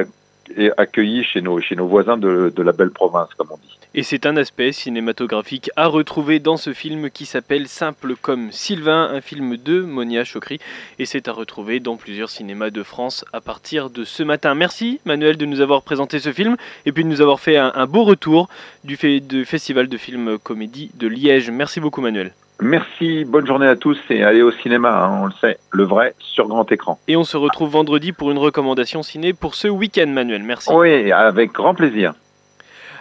[0.57, 3.79] et accueilli chez nos chez nos voisins de, la belle province, comme on dit.
[3.97, 9.09] Et c'est un aspect cinématographique à retrouver dans ce film qui s'appelle Simple comme Sylvain,
[9.13, 10.59] un film de Monia Chokri.
[10.99, 14.55] Et c'est à retrouver dans plusieurs cinémas de France à partir de ce matin.
[14.55, 17.87] Merci Manuel de nous avoir présenté ce film et puis de nous avoir fait un,
[17.87, 18.49] beau retour
[18.83, 21.51] du fait, de Festival de films comédie de Liège.
[21.51, 22.33] Merci beaucoup Manuel.
[22.61, 26.15] Merci, bonne journée à tous et allez au cinéma, hein, on le sait, le vrai
[26.19, 26.99] sur grand écran.
[27.09, 30.43] Et on se retrouve vendredi pour une recommandation ciné pour ce week-end Manuel.
[30.45, 30.71] Merci.
[30.73, 32.15] Oui, avec grand plaisir.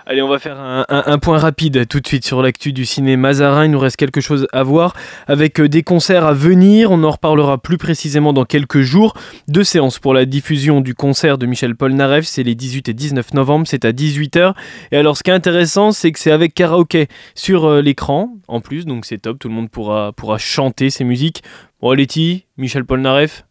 [0.05, 3.63] Allez, on va faire un, point rapide tout de suite sur l'actu du ciné Mazarin.
[3.63, 4.93] Il nous reste quelque chose à voir
[5.27, 6.91] avec euh, des concerts à venir.
[6.91, 9.13] On en reparlera plus précisément dans quelques jours.
[9.47, 12.25] Deux séances pour la diffusion du concert de Michel Polnareff.
[12.25, 13.65] C'est les 18 et 19 novembre.
[13.65, 14.53] C'est à 18h.
[14.91, 18.59] Et alors, ce qui est intéressant, c'est que c'est avec karaoké sur euh, l'écran en
[18.59, 18.85] plus.
[18.85, 19.39] Donc, c'est top.
[19.39, 21.43] Tout le monde pourra, pourra chanter ses musiques.
[21.79, 23.45] Bon, Letty, Michel Polnareff,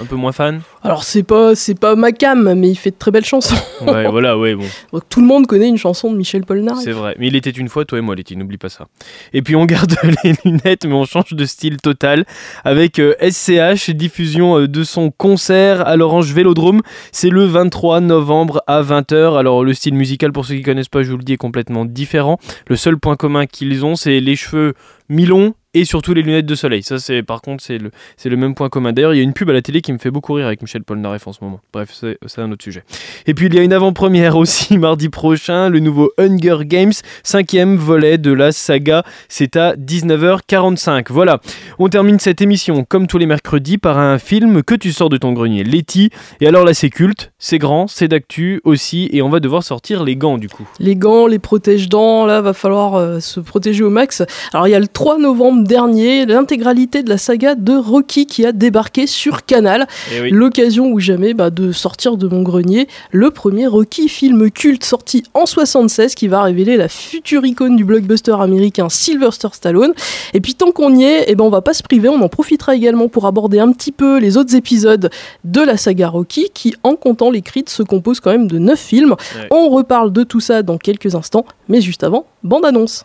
[0.00, 2.96] Un peu moins fan Alors c'est pas c'est pas ma cam, mais il fait de
[2.98, 3.54] très belles chansons.
[3.86, 4.64] Ouais, voilà, ouais, bon.
[4.92, 6.82] Donc, tout le monde connaît une chanson de Michel Polnareff.
[6.82, 7.14] C'est vrai.
[7.18, 8.88] Mais il était une fois, toi et moi, Letty, n'oublie pas ça.
[9.32, 12.24] Et puis on garde les lunettes, mais on change de style total
[12.64, 16.80] avec euh, SCH, diffusion euh, de son concert à l'Orange Vélodrome.
[17.12, 19.38] C'est le 23 novembre à 20h.
[19.38, 21.84] Alors le style musical, pour ceux qui connaissent pas, je vous le dis, est complètement
[21.84, 22.38] différent.
[22.66, 24.74] Le seul point commun qu'ils ont, c'est les cheveux
[25.08, 26.82] mi-longs et surtout les lunettes de soleil.
[26.82, 28.92] Ça, c'est par contre, c'est le, c'est le même point commun.
[28.92, 30.62] D'ailleurs, il y a une pub à la télé qui me fait beaucoup rire avec
[30.62, 31.60] Michel Polnareff en ce moment.
[31.72, 32.84] Bref, c'est, un autre sujet.
[33.26, 37.76] Et puis, il y a une avant-première aussi mardi prochain, le nouveau Hunger Games, cinquième
[37.76, 39.02] volet de la saga.
[39.28, 41.06] C'est à 19h45.
[41.10, 41.40] Voilà,
[41.78, 45.16] on termine cette émission comme tous les mercredis par un film que tu sors de
[45.16, 46.10] ton grenier, Letty.
[46.40, 50.04] Et alors là, c'est culte, c'est grand, c'est d'actu aussi, et on va devoir sortir
[50.04, 50.66] les gants du coup.
[50.78, 54.22] Les gants, les protège-dents, là, va falloir euh, se protéger au max.
[54.52, 58.46] Alors, il y a le 3 novembre dernier, l'intégralité de la saga de Rocky qui
[58.46, 59.86] a débarqué sur Canal.
[60.12, 60.30] Eh oui.
[60.30, 65.24] L'occasion ou jamais bah, de sortir de mon grenier le premier Rocky, film culte sorti
[65.34, 69.92] en 76 qui va révéler la future icône du blockbuster américain Sylvester Stallone.
[70.34, 72.28] Et puis tant qu'on y est, eh ben, on va pas se priver, on en
[72.28, 75.10] profitera également pour aborder un petit peu les autres épisodes
[75.44, 79.10] de la saga Rocky qui, en comptant les se compose quand même de 9 films.
[79.10, 79.48] Ouais.
[79.50, 83.04] On reparle de tout ça dans quelques instants, mais juste avant, bande annonce.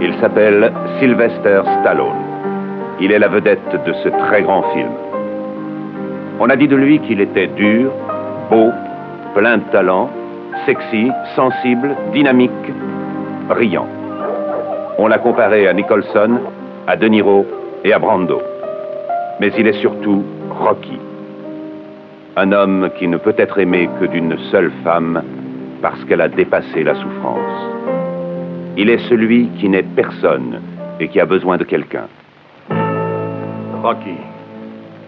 [0.00, 2.22] Il s'appelle Sylvester Stallone.
[3.00, 4.90] Il est la vedette de ce très grand film.
[6.38, 7.90] On a dit de lui qu'il était dur,
[8.48, 8.70] beau,
[9.34, 10.08] plein de talent,
[10.66, 12.50] sexy, sensible, dynamique,
[13.48, 13.86] brillant.
[14.98, 16.38] On l'a comparé à Nicholson,
[16.86, 17.44] à De Niro
[17.84, 18.40] et à Brando.
[19.40, 20.98] Mais il est surtout Rocky.
[22.36, 25.22] Un homme qui ne peut être aimé que d'une seule femme
[25.82, 27.97] parce qu'elle a dépassé la souffrance.
[28.80, 30.62] Il est celui qui n'est personne
[31.00, 32.06] et qui a besoin de quelqu'un.
[33.82, 34.14] Rocky,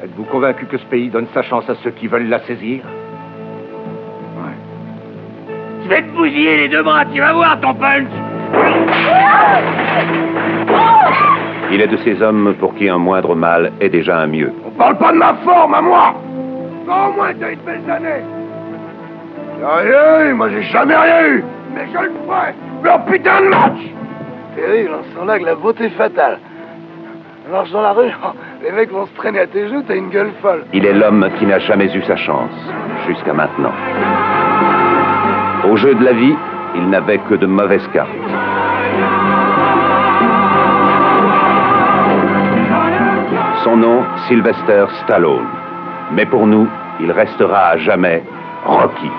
[0.03, 2.83] êtes-vous convaincu que ce pays donne sa chance à ceux qui veulent la saisir?
[5.85, 8.09] Je vais te bousiller les deux bras, tu vas voir ton punch.
[11.71, 14.53] Il est de ces hommes pour qui un moindre mal est déjà un mieux.
[14.67, 16.15] On parle pas de ma forme à moi.
[16.89, 18.25] Non, au moins t'as eu de belles années
[19.61, 23.81] Sérieux Moi j'ai jamais rien eu Mais je le ferai Leur putain de match
[24.57, 26.39] Terrible, on sent là que la beauté fatale.
[27.49, 28.11] On marche dans la rue,
[28.63, 30.65] les mecs vont se traîner à tes genoux, t'as une gueule folle.
[30.73, 32.51] Il est l'homme qui n'a jamais eu sa chance,
[33.07, 33.73] jusqu'à maintenant.
[35.71, 36.35] Au jeu de la vie,
[36.75, 38.09] il n'avait que de mauvaises cartes.
[43.65, 45.47] Son nom, Sylvester Stallone.
[46.13, 46.67] Mais pour nous,
[47.01, 48.23] il restera à jamais
[48.65, 49.11] Rocky.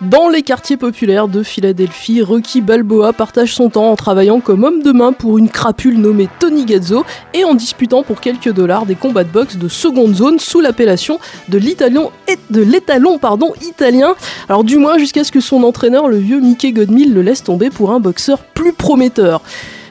[0.00, 4.82] Dans les quartiers populaires de Philadelphie, Rocky Balboa partage son temps en travaillant comme homme
[4.82, 8.94] de main pour une crapule nommée Tony Gazzo et en disputant pour quelques dollars des
[8.94, 11.18] combats de boxe de seconde zone sous l'appellation
[11.50, 12.12] de l'étalon
[12.48, 14.14] de l'étalon pardon italien.
[14.48, 17.68] Alors du moins jusqu'à ce que son entraîneur, le vieux Mickey Godmill, le laisse tomber
[17.68, 19.42] pour un boxeur plus prometteur.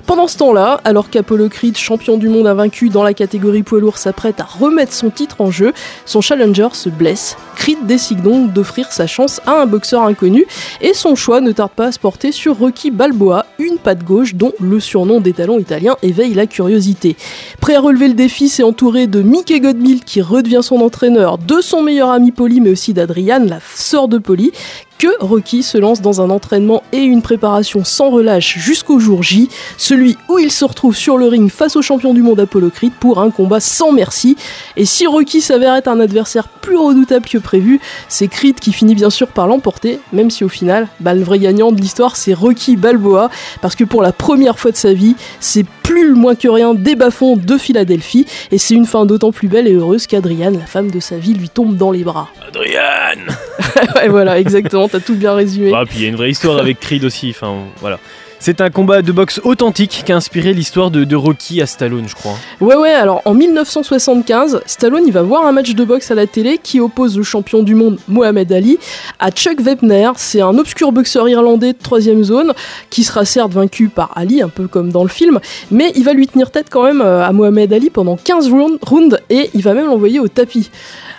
[0.09, 3.99] Pendant ce temps-là, alors qu'Apollo Creed, champion du monde invaincu dans la catégorie poids lourd,
[3.99, 5.71] s'apprête à remettre son titre en jeu,
[6.07, 7.37] son challenger se blesse.
[7.55, 10.47] Creed décide donc d'offrir sa chance à un boxeur inconnu
[10.81, 14.33] et son choix ne tarde pas à se porter sur Rocky Balboa, une patte gauche
[14.33, 17.15] dont le surnom d'étalon italien éveille la curiosité.
[17.61, 21.61] Prêt à relever le défi, c'est entouré de Mickey Godmill qui redevient son entraîneur, de
[21.61, 24.53] son meilleur ami Polly mais aussi d'Adriane, la sœur de Polly,
[24.99, 29.49] que Rocky se lance dans un entraînement et une préparation sans relâche jusqu'au jour J,
[29.77, 32.91] celui où il se retrouve sur le ring face au champion du monde Apollo Creed
[32.99, 34.35] pour un combat sans merci.
[34.75, 38.93] Et si Rocky s'avère être un adversaire plus redoutable que prévu, c'est Creed qui finit
[38.93, 42.33] bien sûr par l'emporter, même si au final, bah, le vrai gagnant de l'histoire c'est
[42.33, 43.29] Rocky Balboa,
[43.61, 46.95] parce que pour la première fois de sa vie, c'est plus moins que rien des
[46.95, 50.91] bas-fonds de Philadelphie, et c'est une fin d'autant plus belle et heureuse qu'Adriane, la femme
[50.91, 52.29] de sa vie, lui tombe dans les bras.
[52.47, 53.35] Adriane
[53.95, 55.71] ouais, voilà, exactement, t'as tout bien résumé.
[55.73, 57.99] Ah, puis il y a une vraie histoire avec Creed aussi, enfin voilà.
[58.41, 62.15] C'est un combat de boxe authentique qui a inspiré l'histoire de, Rocky à Stallone, je
[62.15, 62.35] crois.
[62.61, 66.25] Ouais, ouais, alors en 1975, Stallone il va voir un match de boxe à la
[66.25, 68.79] télé qui oppose le champion du monde Mohamed Ali
[69.19, 70.11] à Chuck Wepner.
[70.15, 72.53] C'est un obscur boxeur irlandais de troisième zone
[72.89, 76.13] qui sera certes vaincu par Ali, un peu comme dans le film, mais il va
[76.13, 79.61] lui tenir tête quand même euh, à Mohamed Ali pendant 15 round- rounds et il
[79.63, 80.71] va même l'envoyer au tapis.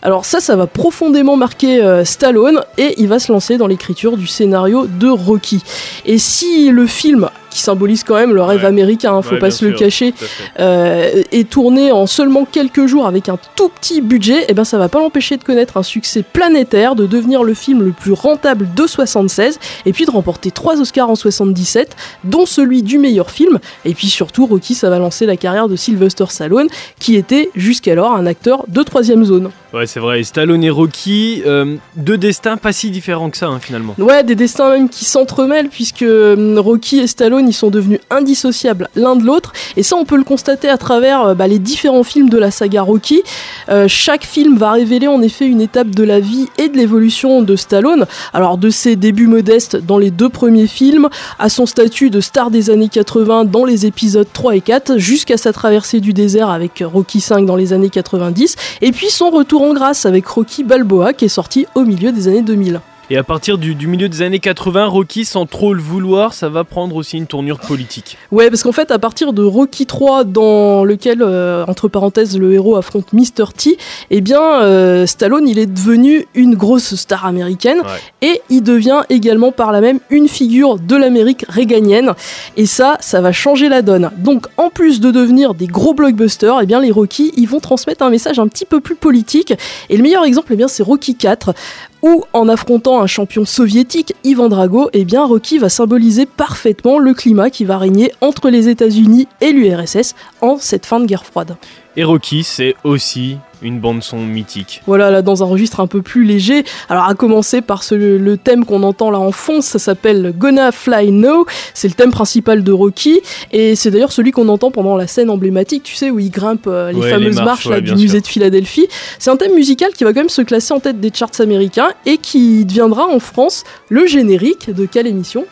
[0.03, 4.17] Alors ça, ça va profondément marquer euh, Stallone et il va se lancer dans l'écriture
[4.17, 5.63] du scénario de Rocky.
[6.07, 9.39] Et si le film film qui symbolise quand même le rêve américain, hein, faut Ouais,
[9.39, 10.27] pas se le cacher, fait.
[10.61, 14.79] euh, est tourné en seulement quelques jours avec un tout petit budget, et ben ça
[14.79, 18.69] va pas l'empêcher de connaître un succès planétaire, de devenir le film le plus rentable
[18.75, 23.59] de 76, et puis de remporter trois Oscars en 77, dont celui du meilleur film,
[23.85, 28.15] et puis surtout Rocky, ça va lancer la carrière de Sylvester Stallone, qui était jusqu'alors
[28.15, 29.51] un acteur de troisième zone.
[29.73, 30.23] Ouais, c'est vrai.
[30.25, 33.95] Stallone et Rocky, euh, deux destins pas si différents que ça, hein, finalement.
[33.99, 38.89] Ouais, des destins même qui s'entremêlent puisque hum, Rocky et Stallone ils sont devenus indissociables
[38.95, 42.03] l'un de l'autre et ça on peut le constater à travers euh, bah, les différents
[42.03, 43.23] films de la saga Rocky.
[43.69, 47.43] Euh, chaque film va révéler en effet une étape de la vie et de l'évolution
[47.43, 48.07] de Stallone.
[48.33, 52.51] Alors de ses débuts modestes dans les deux premiers films à son statut de star
[52.51, 56.83] des années 80 dans les épisodes 3 et 4 jusqu'à sa traversée du désert avec
[56.85, 61.13] Rocky 5 dans les années 90 et puis son retour en grâce avec Rocky Balboa
[61.13, 62.81] qui est sorti au milieu des années 2000.
[63.13, 66.49] Et à partir du, du milieu des années 80, Rocky, sans trop le vouloir, ça
[66.49, 68.17] va prendre aussi une tournure politique.
[68.31, 72.53] Ouais, parce qu'en fait, à partir de Rocky 3, dans lequel, euh, entre parenthèses, le
[72.53, 73.47] héros affronte Mr.
[73.57, 73.79] T,
[74.11, 77.83] eh bien, euh, Stallone, il est devenu une grosse star américaine
[78.23, 82.13] et il devient également par là même une figure de l'Amérique réganienne.
[82.57, 84.13] Et ça, ça va changer la donne.
[84.19, 88.05] Donc, en plus de devenir des gros blockbusters, eh bien, les Rocky, ils vont transmettre
[88.05, 89.53] un message un petit peu plus politique.
[89.89, 91.55] Et le meilleur exemple, eh bien, c'est Rocky 4
[92.03, 97.15] où en affrontant un champion soviétique, Ivan Drago, eh bien Rocky va symboliser parfaitement le
[97.15, 101.57] climat qui va régner entre les États-Unis et l'URSS en cette fin de guerre froide.
[101.97, 104.83] Et Rocky, c'est aussi une bande-son mythique.
[104.87, 106.65] Voilà, là dans un registre un peu plus léger.
[106.89, 110.73] Alors à commencer par ce, le thème qu'on entend là en fond, ça s'appelle Gonna
[110.73, 111.47] Fly Now.
[111.75, 113.21] C'est le thème principal de Rocky
[113.53, 116.67] et c'est d'ailleurs celui qu'on entend pendant la scène emblématique, tu sais, où il grimpe
[116.67, 118.89] euh, les Ouais, fameuses les marches, marches là, ouais, du musée de Philadelphie.
[119.19, 121.91] C'est un thème musical qui va quand même se classer en tête des charts américains
[122.07, 125.45] et qui deviendra en France le générique de quelle émission?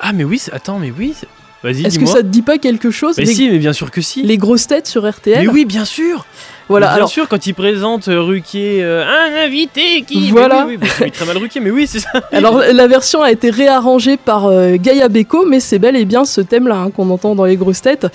[0.00, 1.14] Ah, mais oui, attends, mais oui.
[1.62, 3.16] Vas-y, Est-ce que ça te dit pas quelque chose?
[3.18, 4.22] Mais les, si, mais bien sûr que si.
[4.24, 6.26] les grosses têtes sur RTL Mais oui, bien sûr.
[6.72, 10.30] Voilà, bien alors- sûr, quand il présente euh, Ruquier, euh, un invité qui.
[10.30, 10.64] Voilà.
[10.66, 12.08] Mais oui, oui, bon, c'est très mal Ruquier, mais oui, c'est ça.
[12.32, 16.24] Alors la version a été réarrangée par euh, Gaia Beko, mais c'est bel et bien
[16.24, 18.06] ce thème-là hein, qu'on entend dans les grosses têtes.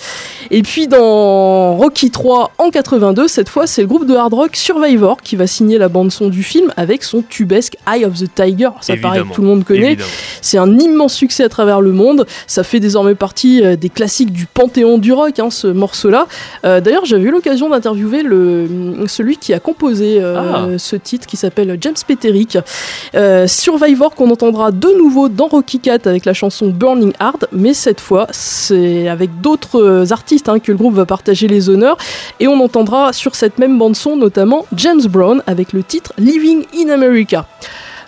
[0.50, 4.56] Et puis dans Rocky 3 en 82, cette fois c'est le groupe de hard rock
[4.56, 8.26] Survivor qui va signer la bande son du film avec son tubesque Eye of the
[8.34, 8.70] Tiger.
[8.80, 9.96] Ça paraît que tout le monde connaît.
[10.40, 12.26] C'est un immense succès à travers le monde.
[12.46, 16.26] Ça fait désormais partie euh, des classiques du panthéon du rock, hein, ce morceau-là.
[16.64, 18.47] Euh, D'ailleurs, j'avais eu l'occasion d'interviewer le,
[19.06, 20.66] celui qui a composé euh, Ah.
[20.78, 22.58] ce titre qui s'appelle James Peterick.
[23.14, 27.74] Euh, Survivor qu'on entendra de nouveau dans Rocky 4 avec la chanson Burning Hard, mais
[27.74, 31.96] cette fois c'est avec d'autres euh, artistes hein, que le groupe va partager les honneurs
[32.40, 36.64] et on entendra sur cette même bande son notamment James Brown avec le titre Living
[36.76, 37.46] in America.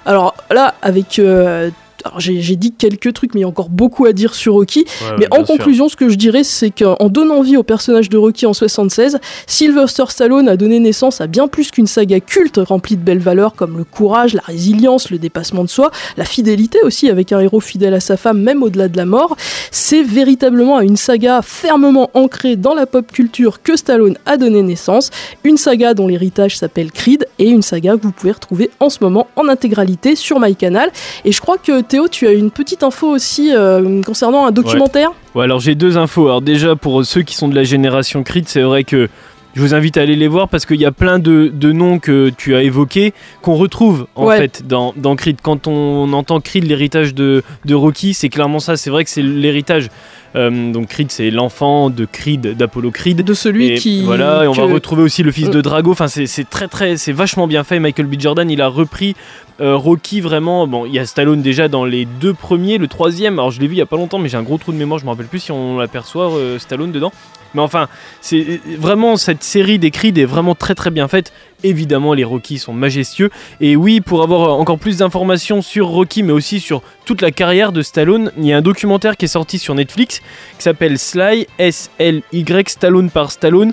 [0.06, 1.70] Alors là, avec euh,
[2.18, 4.80] j'ai j'ai dit quelques trucs, mais il y a encore beaucoup à dire sur Rocky.
[4.80, 5.56] Ouais, mais en sûr.
[5.56, 9.18] conclusion, ce que je dirais, c'est qu'en donnant vie au personnage de Rocky en 76,
[9.46, 13.54] Sylvester Stallone a donné naissance à bien plus qu'une saga culte remplie de belles valeurs
[13.54, 17.60] comme le courage, la résilience, le dépassement de soi, la fidélité aussi avec un héros
[17.60, 19.36] fidèle à sa femme même au-delà de la mort.
[19.70, 24.62] C'est véritablement à une saga fermement ancrée dans la pop culture que Stallone a donné
[24.62, 25.10] naissance,
[25.44, 28.98] une saga dont l'héritage s'appelle Creed et une saga que vous pouvez retrouver en ce
[29.02, 30.90] moment en intégralité sur MyCanal.
[31.24, 35.10] Et je crois que Théo, tu as une petite info aussi euh, concernant un documentaire?
[35.34, 36.28] Ouais, alors j'ai deux infos.
[36.28, 39.08] Alors déjà, pour ceux qui sont de la génération Creed, c'est vrai que
[39.54, 41.98] je vous invite à aller les voir parce qu'il y a plein de, de noms
[41.98, 43.12] que tu as évoqués
[43.42, 44.36] qu'on retrouve en Ouais.
[44.38, 45.38] fait dans, dans Creed.
[45.42, 48.76] Quand on entend Creed, l'héritage de, de Rocky, c'est clairement ça.
[48.76, 49.88] C'est vrai que c'est l'héritage.
[50.36, 53.22] Euh, donc Creed, c'est l'enfant de Creed, d'Apollo Creed.
[53.22, 54.02] De celui Et qui.
[54.02, 55.52] Voilà, et on va retrouver aussi le fils Mm.
[55.52, 55.90] de Drago.
[55.92, 57.80] Enfin, c'est très, très, c'est vachement bien fait.
[57.80, 58.14] Michael B.
[58.18, 59.16] Jordan, il a repris
[59.60, 60.66] euh, Rocky vraiment.
[60.66, 63.38] Bon, il y a Stallone déjà dans les deux premiers, le troisième.
[63.38, 64.76] Alors, je l'ai vu il y a pas longtemps, mais j'ai un gros trou de
[64.78, 64.98] mémoire.
[65.00, 67.12] Je me rappelle plus si on l'aperçoit euh, Stallone dedans.
[67.54, 67.88] Mais enfin,
[68.20, 71.32] c'est vraiment cette série des Creed est vraiment très très bien faite.
[71.62, 73.30] Évidemment, les Rocky sont majestueux.
[73.60, 77.72] Et oui, pour avoir encore plus d'informations sur Rocky, mais aussi sur toute la carrière
[77.72, 80.20] de Stallone, il y a un documentaire qui est sorti sur Netflix
[80.56, 83.72] qui s'appelle Sly, S-L-Y, Stallone par Stallone.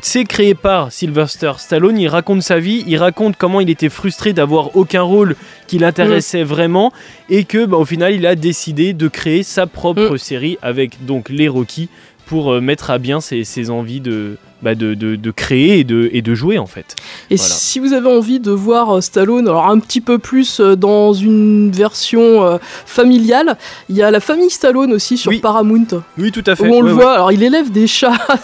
[0.00, 4.32] C'est créé par Sylvester Stallone, il raconte sa vie, il raconte comment il était frustré
[4.32, 6.92] d'avoir aucun rôle qui l'intéressait vraiment
[7.28, 11.28] et que bah, au final il a décidé de créer sa propre série avec donc
[11.28, 11.90] les Rocky
[12.24, 15.84] pour euh, mettre à bien ses, ses envies de, bah, de, de- de créer et
[15.84, 16.94] de, et de jouer en fait.
[17.30, 17.52] Et Voilà.
[17.54, 21.12] si vous avez envie de voir euh, Stallone, alors un petit peu plus euh, dans
[21.12, 23.56] une version euh, familiale,
[23.88, 25.86] il y a la famille Stallone aussi sur Paramount.
[26.18, 26.68] Oui, tout à fait.
[26.68, 27.14] Où on le voit, ouais.
[27.14, 28.18] alors il élève des chats,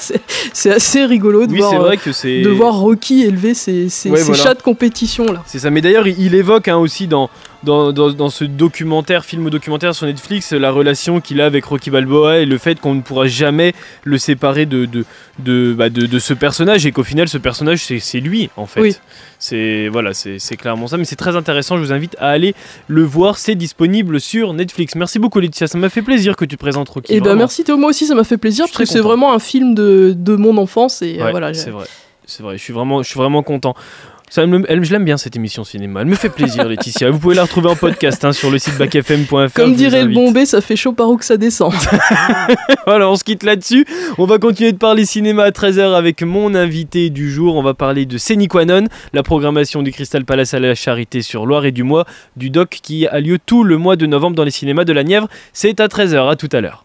[0.52, 2.10] c'est- assez rigolo de Oui, voir, vrai que
[2.44, 4.42] de voir Rocky élever ses, ses- Ouais, ses voilà.
[4.42, 5.42] chats de compétition là.
[5.46, 5.70] C'est ça.
[5.70, 7.30] Mais d'ailleurs, il, il évoque hein, aussi dans,
[7.62, 11.90] dans, dans, dans ce documentaire, film documentaire sur Netflix, la relation qu'il a avec Rocky
[11.90, 15.04] Balboa et le fait qu'on ne pourra jamais le séparer de, de,
[15.38, 18.80] de, bah, de, de ce personnage et qu'au final, ce personnage, c'est lui en fait.
[18.80, 18.96] Oui.
[19.38, 20.96] C'est voilà, c'est clairement ça.
[20.96, 21.76] Mais c'est très intéressant.
[21.76, 22.54] Je vous invite à aller
[22.88, 23.38] le voir.
[23.38, 24.94] C'est disponible sur Netflix.
[24.94, 25.66] Merci beaucoup, Laetitia.
[25.66, 27.12] Ça m'a fait plaisir que tu présentes Rocky.
[27.12, 27.40] Et ben vraiment.
[27.40, 30.14] merci Théo, moi aussi ça m'a fait plaisir parce que c'est vraiment un film de,
[30.16, 31.54] de mon enfance et euh, voilà.
[31.54, 31.86] c'est vrai.
[32.26, 32.58] C'est vrai.
[32.58, 33.74] Je suis vraiment, je suis vraiment content.
[34.30, 36.02] Ça me- elle, je l'aime bien cette émission cinéma.
[36.02, 37.10] Elle me fait plaisir, Laetitia.
[37.10, 39.52] Vous pouvez la retrouver en podcast hein, sur le site backfm.fr.
[39.54, 41.72] Comme dirait le bombé, ça fait chaud par où que ça descend.
[42.86, 43.86] voilà, on se quitte là-dessus.
[44.18, 47.56] On va continuer de parler cinéma à 13h avec mon invité du jour.
[47.56, 51.64] On va parler de Séniquanon, la programmation du Crystal Palace à la Charité sur Loire
[51.64, 52.04] et du Mois,
[52.36, 55.04] du doc qui a lieu tout le mois de novembre dans les cinémas de la
[55.04, 55.28] Nièvre.
[55.52, 56.30] C'est à 13h.
[56.30, 56.84] À tout à l'heure.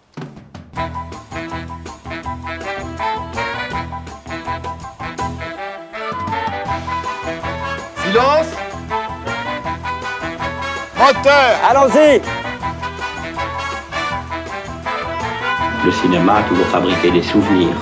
[8.13, 8.45] Silence.
[10.99, 11.55] Moteur.
[11.67, 12.21] Allons-y.
[15.83, 17.75] Le cinéma a toujours fabriqué des souvenirs.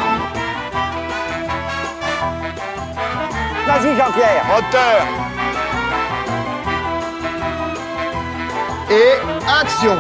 [3.68, 4.46] Vas-y Jean-Pierre.
[4.48, 5.06] Moteur.
[8.90, 9.14] Et
[9.62, 9.98] action